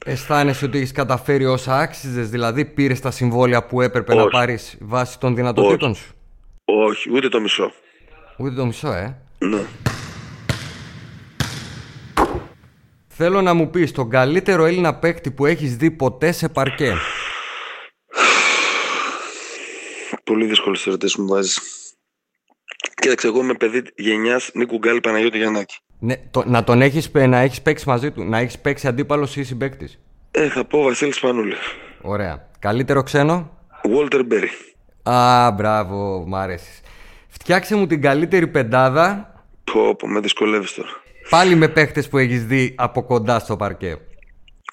[0.05, 5.19] Αισθάνεσαι ότι έχεις καταφέρει όσα άξιζες, δηλαδή πήρες τα συμβόλαια που έπρεπε να πάρεις βάσει
[5.19, 6.15] των δυνατοτήτων σου;
[6.65, 7.73] Όχι, ούτε το μισό.
[8.39, 9.17] Ούτε το μισό, ε.
[9.39, 9.61] Ναι.
[13.09, 16.93] Θέλω να μου πεις τον καλύτερο Έλληνα παίκτη που έχεις δει ποτέ σε παρκέ.
[20.25, 21.61] Πολύ δύσκολες ερωτήσεις μου βάζεις.
[22.95, 25.77] Κοίταξε, εγώ είμαι παιδί γενιάς Νίκου Γκάλη Παναγιώτη Γιαννάκη.
[25.99, 29.45] Ναι, το, να τον έχεις να έχεις παίξει μαζί του, να έχεις παίξει αντίπαλος ή
[29.45, 29.99] συμπαίκτης.
[30.31, 31.55] Ε, θα πω Βασίλης Πανούλη.
[32.01, 32.51] Ωραία.
[32.59, 34.74] Καλύτερο ξένο; Walter Berry.
[35.11, 36.81] Α, μπράβο, μ' αρέσει.
[37.29, 39.35] Φτιάξε μου την καλύτερη πεντάδα.
[39.73, 40.89] Πω, πω, με δυσκολεύεις τώρα.
[41.31, 43.99] Πάλι με παίχτες που έχεις δει από κοντά στο παρκέ.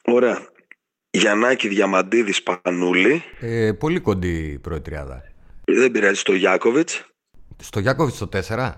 [0.04, 0.40] Ωραία.
[1.10, 3.24] Γιαννάκη Διαμαντίδης Πανούλη.
[3.40, 5.24] Ε, πολύ κοντή η πρώτη τριάδα.
[5.66, 7.06] Δεν πειράζει στο Γιάκοβιτς.
[7.62, 8.72] Στο Γιάκοβιτς το 4.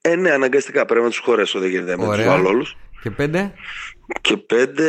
[0.00, 1.58] Ε, ναι, αναγκαστικά πρέπει να τους χωρέσω.
[1.58, 2.76] Δεν γίνεται με τους άλλους.
[3.02, 3.52] Και πέντε;
[4.20, 4.86] Και πέντε.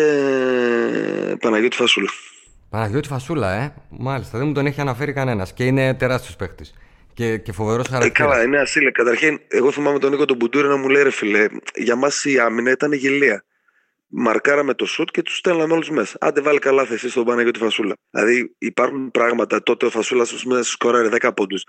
[1.39, 2.10] Παναγιώτη Φασούλα.
[2.71, 3.73] Παναγιώτη Φασούλα, ε.
[3.89, 5.53] Μάλιστα, δεν μου τον έχει αναφέρει κανένας.
[5.53, 6.73] Και είναι τεράστιος παίχτης.
[7.13, 8.19] Και, και φοβερός χαρακτήρας.
[8.19, 8.91] Ε, καλά, είναι ασύλλε.
[8.91, 12.39] Καταρχήν, εγώ θυμάμαι τον Νίκο τον Μπουντούρη να μου λέει ρε φιλέ, για μας η
[12.39, 13.43] άμυνα ήταν γελία
[14.12, 16.17] μαρκάραμε το σουτ και τους στέλναμε όλους μέσα.
[16.19, 17.95] Άντε, βάλει καλά θέση στον Παναγιώτη Φασούλα.
[18.10, 19.63] Δηλαδή, υπάρχουν πράγματα.
[19.63, 21.63] Τότε ο Φασούλας, ας πούμε, σκόραρε 10 πόντους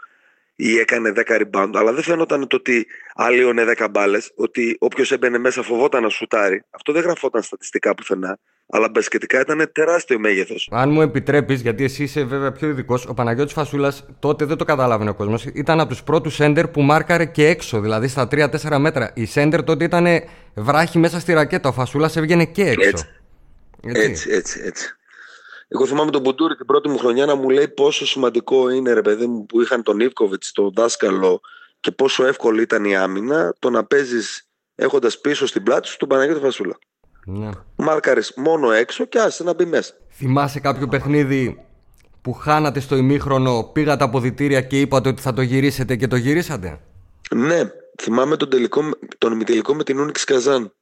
[0.56, 5.38] ή έκανε 10 rebound, αλλά δεν φαίνονταν το ότι άλλοιωνε 10 μπάλες, ότι όποιος έμπαινε
[5.38, 6.64] μέσα φοβόταν να σουτάρει.
[6.70, 8.38] Αυτό δεν γραφόταν στατιστικά πουθενά.
[8.74, 10.68] Αλλά μπασκετικά ήταν τεράστιο μέγεθος.
[10.70, 14.64] Αν μου επιτρέπεις, γιατί εσύ είσαι βέβαια πιο ειδικός, ο Παναγιώτης Φασούλας τότε δεν το
[14.64, 15.44] καταλάβαινε ο κόσμος.
[15.44, 19.12] Ήταν από τους πρώτους σέντερ που μάρκαρε και έξω, δηλαδή στα 3-4 μέτρα.
[19.14, 20.06] Η σέντερ τότε ήταν
[20.54, 21.68] βράχη μέσα στη ρακέτα.
[21.68, 22.88] Ο Φασούλας έβγαινε και έξω.
[22.88, 23.06] Έτσι.
[23.82, 24.60] Έτσι, έτσι, έτσι.
[24.64, 24.96] έτσι.
[25.68, 29.02] Εγώ θυμάμαι τον Μπουντούρη την πρώτη μου χρονιά να μου λέει πόσο σημαντικό είναι ρε
[29.02, 31.40] παιδί μου που είχαν τον Ιβκοβιτ, τον δάσκαλο
[31.80, 36.08] και πόσο εύκολο ήταν η άμυνα το να παίζεις έχοντας πίσω στην πλάτη σου τον
[36.08, 36.78] Παναγιώτη Φασούλα.
[37.26, 37.50] Ναι.
[37.76, 39.92] Μάρκαρες μόνο έξω και άσε να μπει μέσα.
[40.10, 41.64] Θυμάσαι κάποιο παιχνίδι
[42.22, 46.16] που χάνατε στο ημίχρονο, πήγατε από διτήρια και είπατε ότι θα το γυρίσετε και το
[46.16, 46.80] γυρίσατε;
[47.34, 47.60] Ναι,
[48.02, 48.82] θυμάμαι τον, τελικό,
[49.18, 50.72] τον ημιτελικό με την Ούνιξ Καζάν.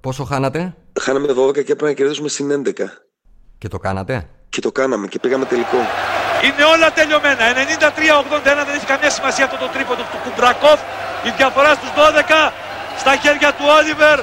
[0.00, 2.72] Πόσο χάνατε; Χάναμε 12 και έπρεπε να κερδίσουμε συν 11.
[3.58, 5.76] Και το κάνατε; Και το κάναμε και πήγαμε τελικό.
[6.44, 7.42] Είναι όλα τελειωμένα.
[7.52, 10.80] 93-81 δεν έχει καμία σημασία αυτό το τρίποντο του Κουμπρακόφ.
[11.28, 12.52] Η διαφορά στους 12
[13.02, 14.18] στα χέρια του Όλιβερ.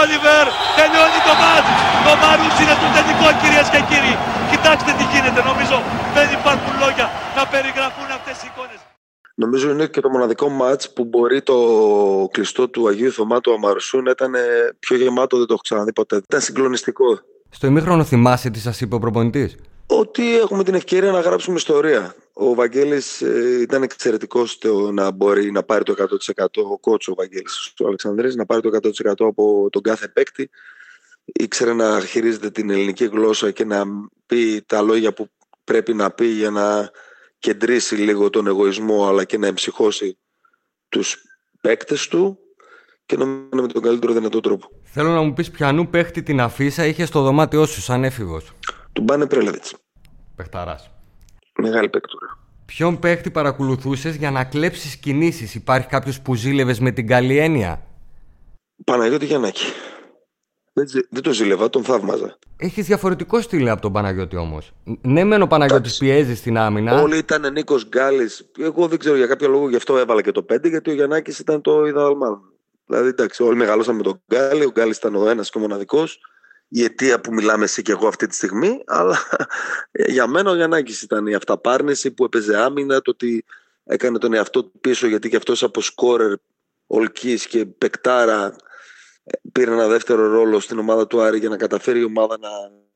[0.00, 0.44] Όλιβερ
[0.78, 1.68] τελειώνει το μάτς.
[2.06, 4.14] Το Μαρούς είναι το τελικό κυρίες και κύριοι.
[4.52, 5.40] Κοιτάξτε τι γίνεται.
[5.50, 5.76] Νομίζω
[6.16, 8.80] δεν υπάρχουν λόγια να περιγραφούν αυτές οι εικόνες.
[9.42, 11.58] Νομίζω είναι και το μοναδικό μάτς που μπορεί το
[12.34, 14.32] κλειστό του Αγίου Θωμά του Αμαρσού να ήταν
[14.78, 16.16] πιο γεμάτο, δεν το έχω ξαναδεί ποτέ.
[16.16, 17.20] Ήταν συγκλονιστικό.
[17.50, 19.56] Στο ημίχρονο θυμάσαι τι σας είπε ο προπονητής;
[19.90, 22.14] Ότι έχουμε την ευκαιρία να γράψουμε ιστορία.
[22.32, 25.94] Ο Βαγγέλης ε, ήταν εξαιρετικός στο να μπορεί να πάρει το
[26.36, 30.50] 100% ο κότσο ο Βαγγέλης ο Αλεξανδρής, να πάρει το 100% από τον κάθε παίκτη.
[31.24, 33.84] Ήξερε να χειρίζεται την ελληνική γλώσσα και να
[34.26, 35.28] πει τα λόγια που
[35.64, 36.90] πρέπει να πει για να
[37.38, 40.18] κεντρήσει λίγο τον εγωισμό αλλά και να εμψυχώσει
[40.88, 41.16] τους
[41.60, 42.38] παίκτες του
[43.06, 44.68] και να με τον καλύτερο δυνατό τρόπο.
[44.82, 48.52] Θέλω να μου πεις ποιανού παίχτη την αφίσα είχε στο δωμάτιό σου σαν έφηβος;
[48.98, 49.74] Του Μπάνε Πρέλεβιτς.
[50.36, 50.80] Πεχταρά.
[51.58, 52.38] Μεγάλη παίκτουρα.
[52.66, 57.82] Ποιον παίχτη παρακολουθούσες για να κλέψεις κινήσεις, Υπάρχει κάποιος που ζήλευες με την καλή έννοια;
[58.84, 59.64] Παναγιώτη Γιαννάκη.
[60.72, 62.38] Δεν, δεν το ζήλευα, τον θαύμαζα.
[62.56, 64.72] Έχεις διαφορετικό στυλ από τον Παναγιώτη όμως.
[65.02, 67.02] Ναι, μεν ο Παναγιώτης πιέζει στην άμυνα.
[67.02, 68.50] Όλοι ήταν Νίκος Γκάλης.
[68.58, 71.38] Εγώ δεν ξέρω για κάποιο λόγο γι' αυτό έβαλα και το 5, γιατί ο Γιαννάκης
[71.38, 72.40] ήταν το ιδεαλμά.
[72.86, 74.64] Δηλαδή, εντάξει, όλοι μεγαλώσαμε με τον Γκάλη.
[74.64, 76.20] Ο Γκάλης ήταν ο ένας και ο μοναδικός.
[76.68, 78.82] Η αιτία που μιλάμε εσύ και εγώ αυτή τη στιγμή.
[78.86, 79.18] Αλλά
[80.16, 83.44] για μένα ο Γιαννάκης ήταν η αυταπάρνηση που έπαιζε άμυνα, το ότι
[83.84, 86.32] έκανε τον εαυτό του πίσω, γιατί και αυτός από σκόρερ
[86.86, 88.56] ολκής και πεκτάρα
[89.52, 92.48] πήρε ένα δεύτερο ρόλο στην ομάδα του Άρη για να καταφέρει η ομάδα να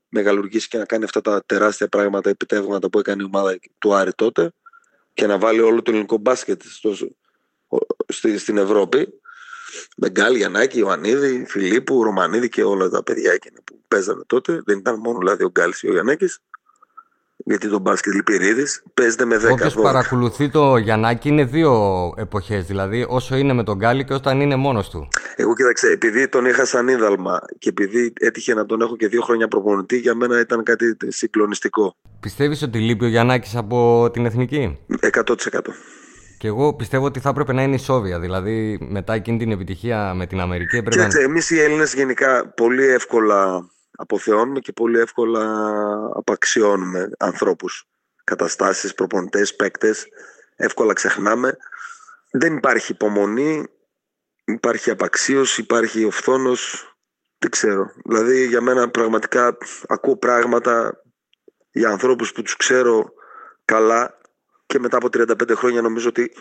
[0.09, 4.13] μεγαλουργήσει και να κάνει αυτά τα τεράστια πράγματα, επιτεύγματα που έκανε η ομάδα του Άρη
[4.13, 4.53] τότε
[5.13, 6.95] και να βάλει όλο το ελληνικό μπάσκετ στο,
[8.09, 9.21] στη, στην Ευρώπη.
[9.97, 14.63] Με Γκάλ, Γιαννάκη, Ιωαννίδη, Φιλίππου, Ρωμανίδη και όλα τα παιδιά εκείνα που παίζανε τότε.
[14.65, 16.41] Δεν ήταν μόνο δηλαδή ο Γκάλ ή ο Γιαννάκης
[17.45, 22.67] γιατί τον μπάσκετ Λυπηρίδης παίζεται με 10 Όποιος παρακολουθεί το Γιαννάκη είναι δύο εποχές.
[22.67, 25.09] Δηλαδή, όσο είναι με τον Γκάλι και όταν είναι μόνος του.
[25.37, 29.23] Εγώ κοίταξε, επειδή τον είχα σαν είδαλμα και επειδή έτυχε να τον έχω και δύο
[29.23, 31.95] χρόνια προπονητή, για μένα ήταν κάτι συγκλονιστικό.
[32.21, 35.35] Πιστεύεις ότι λείπει ο Γιαννάκης από την εθνική, 100%.
[36.42, 38.20] Και εγώ πιστεύω ότι θα έπρεπε να είναι ισόβια.
[38.20, 42.85] Δηλαδή, μετά εκείνη την επιτυχία με την Αμερική, έπρεπε Κοίταξε, εμείς οι Έλληνες γενικά πολύ
[42.85, 45.44] εύκολα αποθεώνουμε και πολύ εύκολα
[46.14, 47.88] απαξιώνουμε ανθρώπους,
[48.24, 50.07] καταστάσεις, προπονητές, παίκτες.
[50.57, 51.57] Εύκολα ξεχνάμε.
[52.31, 53.66] Δεν υπάρχει υπομονή,
[54.44, 56.94] υπάρχει απαξίωση, υπάρχει οφθόνος.
[57.38, 57.90] Δεν ξέρω.
[58.05, 61.02] Δηλαδή για μένα πραγματικά ακούω πράγματα
[61.72, 63.12] για ανθρώπους που τους ξέρω
[63.64, 64.20] καλά
[64.73, 66.33] και μετά από 35 χρόνια νομίζω ότι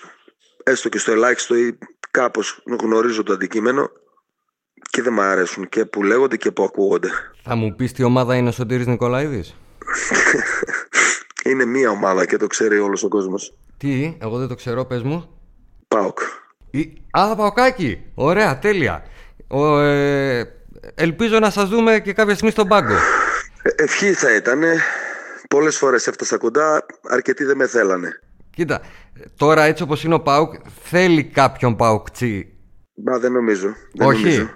[0.63, 1.77] έστω και στο ελάχιστο ή
[2.11, 3.89] κάπως γνωρίζω το αντικείμενο
[4.89, 7.09] και δεν μου αρέσουν και που λέγονται και που ακούγονται.
[7.43, 9.55] Θα μου πεις τι ομάδα είναι ο Σωτήρης Νικολαίδης;
[11.49, 13.53] είναι μία ομάδα και το ξέρει όλος ο κόσμος.
[13.77, 15.29] Τι, εγώ δεν το ξέρω, πες μου.
[15.87, 16.19] Πάοκ.
[16.71, 16.93] Η...
[17.11, 18.11] Α, Παοκάκι.
[18.15, 19.03] Ωραία, τέλεια.
[19.47, 20.55] Ο, ε...
[20.95, 22.95] Ελπίζω να σας δούμε και κάποια στιγμή στον πάγκο.
[23.63, 24.63] Ε, ευχή θα ήταν.
[25.51, 28.19] Πολλές φορές έφτασα κοντά, αρκετοί δεν με θέλανε.
[28.55, 28.81] Κοίτα,
[29.37, 32.53] τώρα έτσι όπως είναι ο Πάουκ, θέλει κάποιον Πάουκ-τσι.
[33.05, 33.75] Μα δεν νομίζω.
[33.93, 34.23] Δεν Όχι.
[34.23, 34.49] Νομίζω.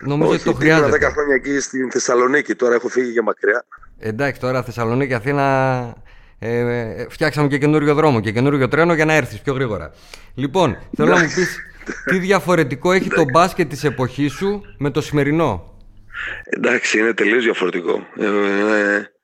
[0.00, 0.86] Νομίζω Όχι, ότι το χρειάζεται.
[0.86, 3.64] Ήμουν 10 χρόνια εκεί στην Θεσσαλονίκη, τώρα έχω φύγει για μακριά.
[3.98, 5.94] Εντάξει, τώρα Θεσσαλονίκη, Αθήνα.
[6.38, 9.92] Ε, ε, φτιάξαμε και καινούριο δρόμο και καινούριο τρένο για να έρθεις πιο γρήγορα.
[10.34, 11.58] Λοιπόν, θέλω να μου πεις
[12.04, 15.76] τι διαφορετικό έχει το μπάσκετ της εποχής σου με το σημερινό;
[16.44, 18.06] Εντάξει, είναι τελείως διαφορετικό.
[18.16, 19.17] Ε, ε,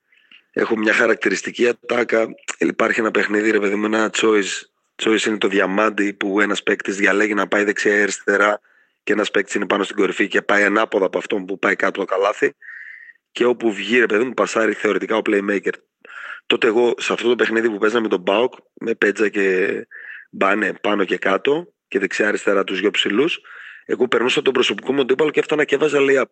[0.54, 2.26] έχω μια χαρακτηριστική ατάκα.
[2.58, 4.62] Υπάρχει ένα παιχνίδι, ρε παιδί μου, ένα choice.
[5.02, 8.60] Choice είναι το διαμάντι που ένας παίκτης διαλέγει να πάει δεξιά ή αριστερά
[9.02, 12.00] και ένας παίκτης είναι πάνω στην κορυφή και πάει ανάποδα από αυτόν που πάει κάτω
[12.00, 12.54] το καλάθι.
[13.32, 15.72] Και όπου βγει, ρε παιδί μου, πασάρει θεωρητικά ο playmaker.
[16.46, 19.86] Τότε εγώ σε αυτό το παιχνίδι που παίζαμε με τον Μπάουκ, με πέτζα και
[20.30, 23.40] μπάνε πάνω και κάτω και δεξιά-αριστερά τους δυο ψηλούς,
[23.84, 26.28] εγώ περνούσα τον προσωπικό μου αντίπαλο και έφτανα και έβαζα layup.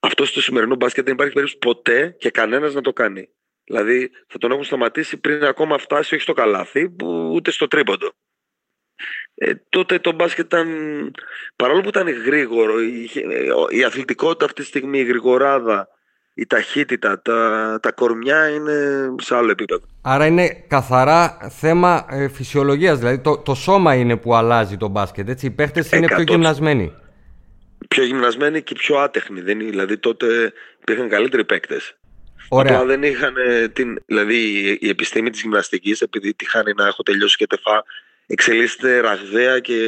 [0.00, 3.28] Αυτό στο σημερινό μπάσκετ δεν υπάρχει περίπτωση ποτέ και κανένας να το κάνει.
[3.64, 8.12] Δηλαδή θα τον έχουν σταματήσει πριν ακόμα φτάσει όχι στο καλάθι, που ούτε στο τρίποντο.
[9.34, 10.68] Ε, τότε το μπάσκετ ήταν,
[11.56, 13.10] παρόλο που ήταν γρήγορο, η,
[13.68, 15.88] η αθλητικότητα αυτή τη στιγμή, η γρηγοράδα,
[16.34, 19.86] η ταχύτητα, τα, τα κορμιά είναι σε άλλο επίπεδο.
[20.02, 25.28] Άρα είναι καθαρά θέμα ε, φυσιολογίας, δηλαδή το, το σώμα είναι που αλλάζει το μπάσκετ,
[25.28, 26.92] έτσι, οι παίχτες είναι πιο γυμνασμένοι.
[27.88, 31.96] Πιο γυμνασμένοι και πιο άτεχνοι, δεν, είναι, δηλαδή τότε υπήρχαν καλύτεροι παίκτες.
[32.48, 32.74] Ωραία.
[32.74, 33.34] Απλά δεν είχαν
[33.72, 37.84] την, δηλαδή η επιστήμη της γυμναστικής, επειδή τη χάνει να έχω τελειώσει και τεφά,
[38.26, 39.78] εξελίσσεται ραγδαία και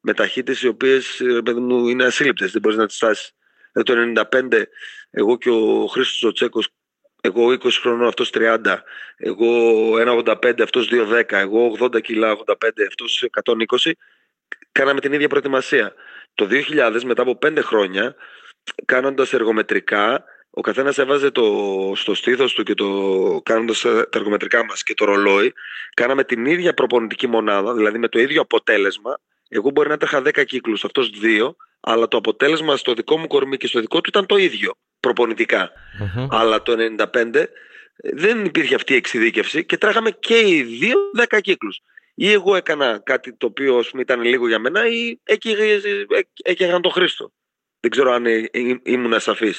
[0.00, 3.32] με ταχύτητες οι οποίες παιδί μου, είναι ασύλληπτες, δεν μπορείς να τις φτάσεις.
[3.72, 4.62] Δηλαδή το 95
[5.10, 6.68] εγώ και ο Χρήστος ο Τσέκος
[7.20, 8.82] εγώ 20 χρονών, αυτός 30,
[9.16, 13.92] εγώ 1,85, αυτός 2,10, εγώ 80 κιλά, 85, αυτός 120,
[14.72, 15.94] κάναμε την ίδια προετοιμασία.
[16.34, 18.14] Το 2000 μετά από 5 χρόνια,
[18.84, 20.24] κάνοντας εργομετρικά,
[20.58, 21.44] ο καθένας έβαζε το,
[21.94, 22.88] στο στήθος του και το
[23.44, 25.52] κάνοντας τα εργομετρικά μας και το ρολόι,
[25.94, 29.20] κάναμε την ίδια προπονητική μονάδα, δηλαδή με το ίδιο αποτέλεσμα.
[29.48, 33.56] Εγώ μπορεί να έτρεχα 10 κύκλους, αυτός 2, αλλά το αποτέλεσμα στο δικό μου κορμί
[33.56, 35.70] και στο δικό του ήταν το ίδιο προπονητικά.
[35.70, 36.26] Mm-hmm.
[36.30, 36.76] Αλλά το
[37.12, 37.44] 95
[37.96, 40.98] δεν υπήρχε αυτή η εξειδίκευση και τράγαμε και οι δύο
[41.28, 41.80] 10 κύκλους.
[42.14, 45.56] Ή εγώ έκανα κάτι το οποίο ήταν λίγο για μένα, ή εκεί
[46.42, 47.32] έκανα τον Χρήστο.
[47.80, 48.24] Δεν ξέρω αν
[48.82, 49.54] ήμουν ασαφή.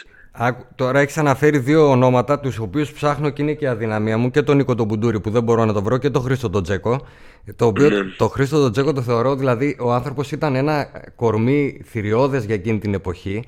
[0.75, 4.41] Τώρα έχεις αναφέρει δύο ονόματα, τους οποίους ψάχνω και είναι και η αδυναμία μου, και
[4.41, 7.07] τον Νίκο τον Μπουντούρη που δεν μπορώ να το βρω και τον Χρήστο τον Τζέκο.
[7.55, 8.13] Το οποίο mm.
[8.17, 12.79] το Χρήστο τον Τζέκο το θεωρώ, δηλαδή ο άνθρωπος ήταν ένα κορμί θηριώδες για εκείνη
[12.79, 13.43] την εποχή.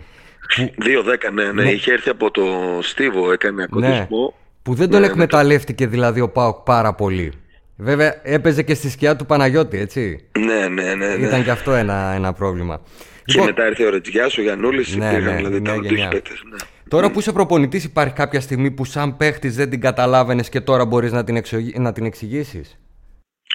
[0.56, 0.72] Που...
[1.30, 2.44] 2-10, ναι, ναι, ναι, είχε έρθει από το
[2.82, 3.96] Στίβο, έκανε ακοντισμό.
[3.96, 4.28] Ναι.
[4.64, 7.32] Που δεν τον ναι, εκμεταλλεύτηκε δηλαδή ο Πάοκ πάρα πολύ.
[7.76, 10.26] Βέβαια έπαιζε και στη σκιά του Παναγιώτη, έτσι.
[10.40, 11.16] Ναι, ναι, ναι.
[11.16, 11.26] ναι.
[11.26, 12.82] Ήταν και αυτό ένα, ένα πρόβλημα.
[13.26, 16.08] Και Λοιπόν, μετά ήρθε ο Ρετζιάς, ο Γιαννούλης, Ναι, υπήρχαν ναι, δηλαδή ναι, τα γενιά.
[16.08, 16.42] παίκτες.
[16.50, 16.58] Ναι.
[16.90, 20.86] Τώρα που είσαι προπονητής, υπάρχει κάποια στιγμή που σαν παίχτης δεν την καταλάβαινες και τώρα
[20.86, 22.80] μπορείς να την, εξογ- να την εξηγήσεις;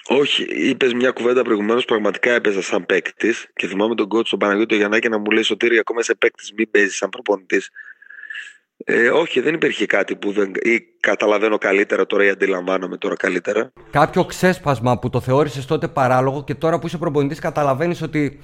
[0.07, 1.85] Όχι, είπες μια κουβέντα προηγουμένως.
[1.85, 5.77] Πραγματικά έπαιζα σαν παίκτης και θυμάμαι τον coach τον Παναγιώτη Γιαννάκη να μου λέει: Σωτήρη,
[5.77, 7.69] ακόμα σε παίκτης, μην παίζεις σαν προπονητής.
[8.77, 10.51] Ε, όχι, δεν υπήρχε κάτι που δεν.
[10.61, 13.71] ή καταλαβαίνω καλύτερα τώρα ή αντιλαμβάνομαι τώρα καλύτερα.
[13.91, 18.39] Κάποιο ξέσπασμα που το θεώρησες τότε παράλογο και τώρα που είσαι προπονητής καταλαβαίνεις ότι.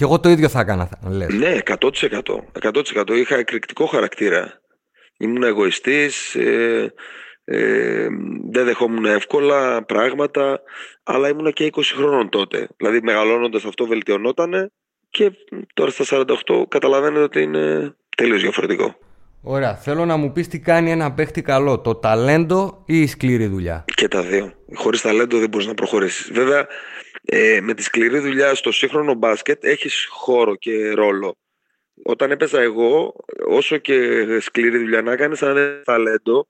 [0.00, 1.34] Και εγώ το ίδιο θα έκανα, λες.
[1.34, 1.90] Ναι, 100%.
[2.60, 3.16] 100%.
[3.16, 4.60] Είχα εκρηκτικό χαρακτήρα.
[5.18, 6.92] Ήμουν εγωιστής, ε,
[7.44, 8.06] ε,
[8.50, 10.60] δεν δεχόμουν εύκολα πράγματα,
[11.02, 12.68] αλλά ήμουν και 20 χρόνων τότε.
[12.76, 14.70] Δηλαδή μεγαλώνοντας αυτό βελτιωνότανε
[15.10, 15.30] και
[15.74, 18.94] τώρα στα 48 καταλαβαίνετε ότι είναι τελείως διαφορετικό.
[19.42, 19.74] Ωραία.
[19.76, 23.84] Θέλω να μου πεις τι κάνει ένα παίχτη καλό, το ταλέντο ή η σκληρή δουλειά;
[23.94, 24.52] Και τα δύο.
[24.74, 26.30] Χωρίς ταλέντο δεν μπορείς να προχωρήσεις.
[26.32, 26.66] Βέβαια,
[27.24, 31.38] ε, με τη σκληρή δουλειά στο σύγχρονο μπάσκετ έχεις χώρο και ρόλο.
[32.02, 33.14] Όταν έπαιζα εγώ,
[33.46, 36.48] όσο και σκληρή δουλειά να κάνεις, αν δεν έχεις ταλέντο,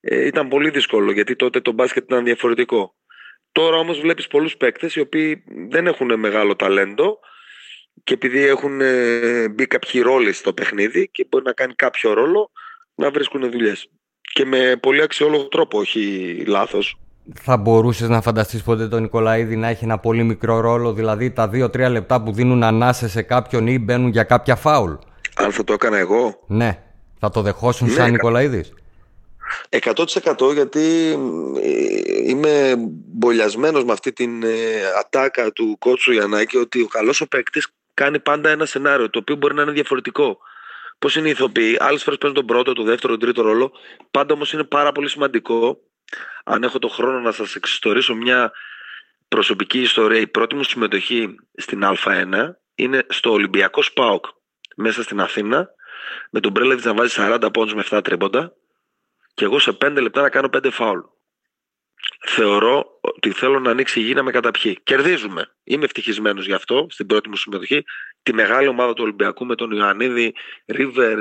[0.00, 2.94] ε, ήταν πολύ δύσκολο, γιατί τότε το μπάσκετ ήταν διαφορετικό.
[3.52, 7.18] Τώρα όμως βλέπεις πολλούς παίκτες οι οποίοι δεν έχουν μεγάλο ταλέντο
[8.04, 12.50] και επειδή έχουν ε, μπει κάποιοι ρόλοι στο παιχνίδι και μπορεί να κάνει κάποιο ρόλο
[12.94, 13.90] να βρίσκουν δουλειές.
[14.32, 17.01] Και με πολύ αξιόλογο τρόπο, όχι λάθος.
[17.34, 21.50] Θα μπορούσες να φανταστείς ποτέ τον Νικολαίδη να έχει ένα πολύ μικρό ρόλο, δηλαδή τα
[21.52, 24.92] 2-3 λεπτά που δίνουν ανάσε σε κάποιον ή μπαίνουν για κάποια φάουλ.
[25.36, 26.78] Αν θα το έκανα εγώ, Ναι.
[27.18, 28.72] Θα το δεχόσουν Ναι, σαν κα- Νικολαίδης;
[29.68, 30.80] 100% γιατί
[31.62, 32.74] ε, είμαι
[33.12, 34.48] μπολιασμένος με αυτή την ε,
[34.98, 39.36] ατάκα του κότσου Γιαννάκη ότι ο καλός ο παίκτης κάνει πάντα ένα σενάριο το οποίο
[39.36, 40.38] μπορεί να είναι διαφορετικό.
[40.98, 43.72] Πώς είναι οι ηθοποιοί, άλλες φορές παίζουν τον πρώτο, τον δεύτερο, τον τρίτο ρόλο.
[44.10, 45.78] Πάντα όμως είναι πάρα πολύ σημαντικό.
[46.44, 48.52] Αν έχω το χρόνο να σας εξιστορήσω μια
[49.28, 54.24] προσωπική ιστορία, η πρώτη μου συμμετοχή στην Α1 είναι στο Ολυμπιακό ΣΠΑΟΚ
[54.76, 55.68] μέσα στην Αθήνα
[56.30, 58.52] με τον Μπρέλεβιτς να βάζει 40 πόντους με 7 τρίποντα
[59.34, 61.00] και εγώ σε 5 λεπτά να κάνω 5 φάουλ.
[62.26, 64.78] Θεωρώ ότι θέλω να ανοίξει η γη να με καταπιεί.
[64.82, 65.46] Κερδίζουμε.
[65.64, 67.84] Είμαι ευτυχισμένος γι' αυτό στην πρώτη μου συμμετοχή.
[68.22, 70.34] Τη μεγάλη ομάδα του Ολυμπιακού με τον Ιωαννίδη,
[70.66, 71.18] Ρίβερ,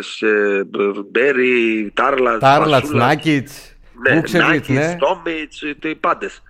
[1.05, 3.49] Μπέρι, Τάρλατς, Τάρλατς, Νάκιτ,
[4.09, 4.97] Βούξεβιτ, ναι.
[4.99, 6.41] Τόμιτς, οι πάντες.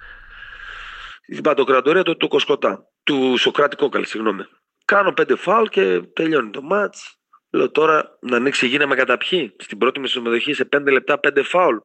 [1.22, 2.86] Στην πατοκρατορία του, του Κοσκοτά.
[3.04, 4.44] Του Σοκράτη Κόκαλη, συγγνώμη.
[4.86, 7.16] Κάνω πέντε φάουλ και τελειώνει το μάτς.
[7.50, 9.56] Λέω τώρα να ανοίξει η γη να με καταπιεί.
[9.60, 11.78] Στην πρώτη μου συμμετοχή σε πέντε λεπτά πέντε φάουλ.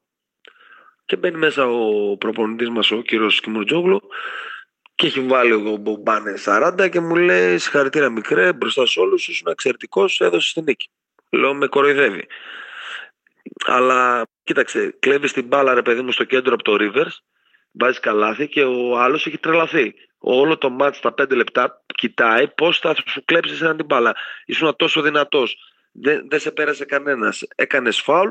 [1.05, 4.01] Και μπαίνει μέσα ο προπονητής μας, ο κύριος Κιμουρτζόγλου,
[4.95, 9.47] και έχει βάλει ο Μπομπάνε 40 και μου λέει: Συγχαρητήρια μικρέ, μπροστά σε όλους, ήσουν
[9.51, 10.89] εξαιρετικός, έδωσες την νίκη.
[11.31, 12.27] Λέω: Με κοροϊδεύει.
[13.64, 17.16] Αλλά κοίταξε, κλέβεις την μπάλα, ρε παιδί μου, στο κέντρο από το Rivers,
[17.72, 19.94] βάζεις καλάθι και ο άλλος έχει τρελαθεί.
[20.18, 24.16] Όλο το μάτς τα 5 λεπτά κοιτάει πώς θα σου κλέψεις έναν την μπάλα.
[24.44, 25.57] Ήσουν τόσο δυνατός.
[25.92, 27.46] Δεν, δεν σε πέρασε κανένας.
[27.54, 28.30] Έκανες φάουλ,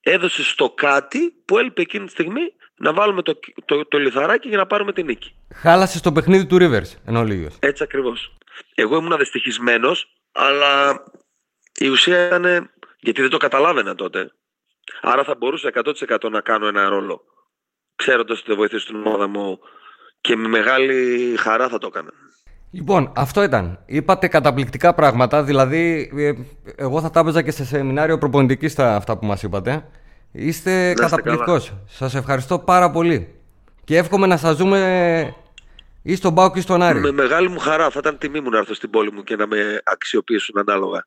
[0.00, 2.42] έδωσες το κάτι που έλειπε εκείνη τη στιγμή
[2.76, 5.34] να βάλουμε το, το, το λιθαράκι για να πάρουμε την νίκη.
[5.54, 7.56] Χάλασε το παιχνίδι του Rivers εν ολίγης.
[7.60, 8.36] Έτσι ακριβώς.
[8.74, 11.04] Εγώ ήμουν δυστυχισμένος, αλλά
[11.78, 14.32] η ουσία ήταν γιατί δεν το καταλάβαινα τότε.
[15.02, 17.20] Άρα θα μπορούσα 100% να κάνω ένα ρόλο.
[17.96, 19.58] Ξέροντας ότι θα βοηθήσω την ομάδα μου
[20.20, 22.10] και με μεγάλη χαρά θα το έκανα.
[22.70, 23.78] Λοιπόν, αυτό ήταν.
[23.86, 25.42] Είπατε καταπληκτικά πράγματα.
[25.42, 26.32] Δηλαδή, ε,
[26.76, 29.88] εγώ θα τα έπαιζα και σε σεμινάριο προπονητική στα αυτά που μας είπατε.
[30.32, 31.72] Είστε είστε καταπληκτικός.
[31.86, 33.34] Σας ευχαριστώ πάρα πολύ.
[33.84, 35.34] Και εύχομαι να σας δούμε
[36.02, 37.00] ή στον Πάοκ ή στον Άρη.
[37.00, 39.46] Με μεγάλη μου χαρά θα ήταν τιμή μου να έρθω στην πόλη μου και να
[39.46, 41.06] με αξιοποιήσουν ανάλογα.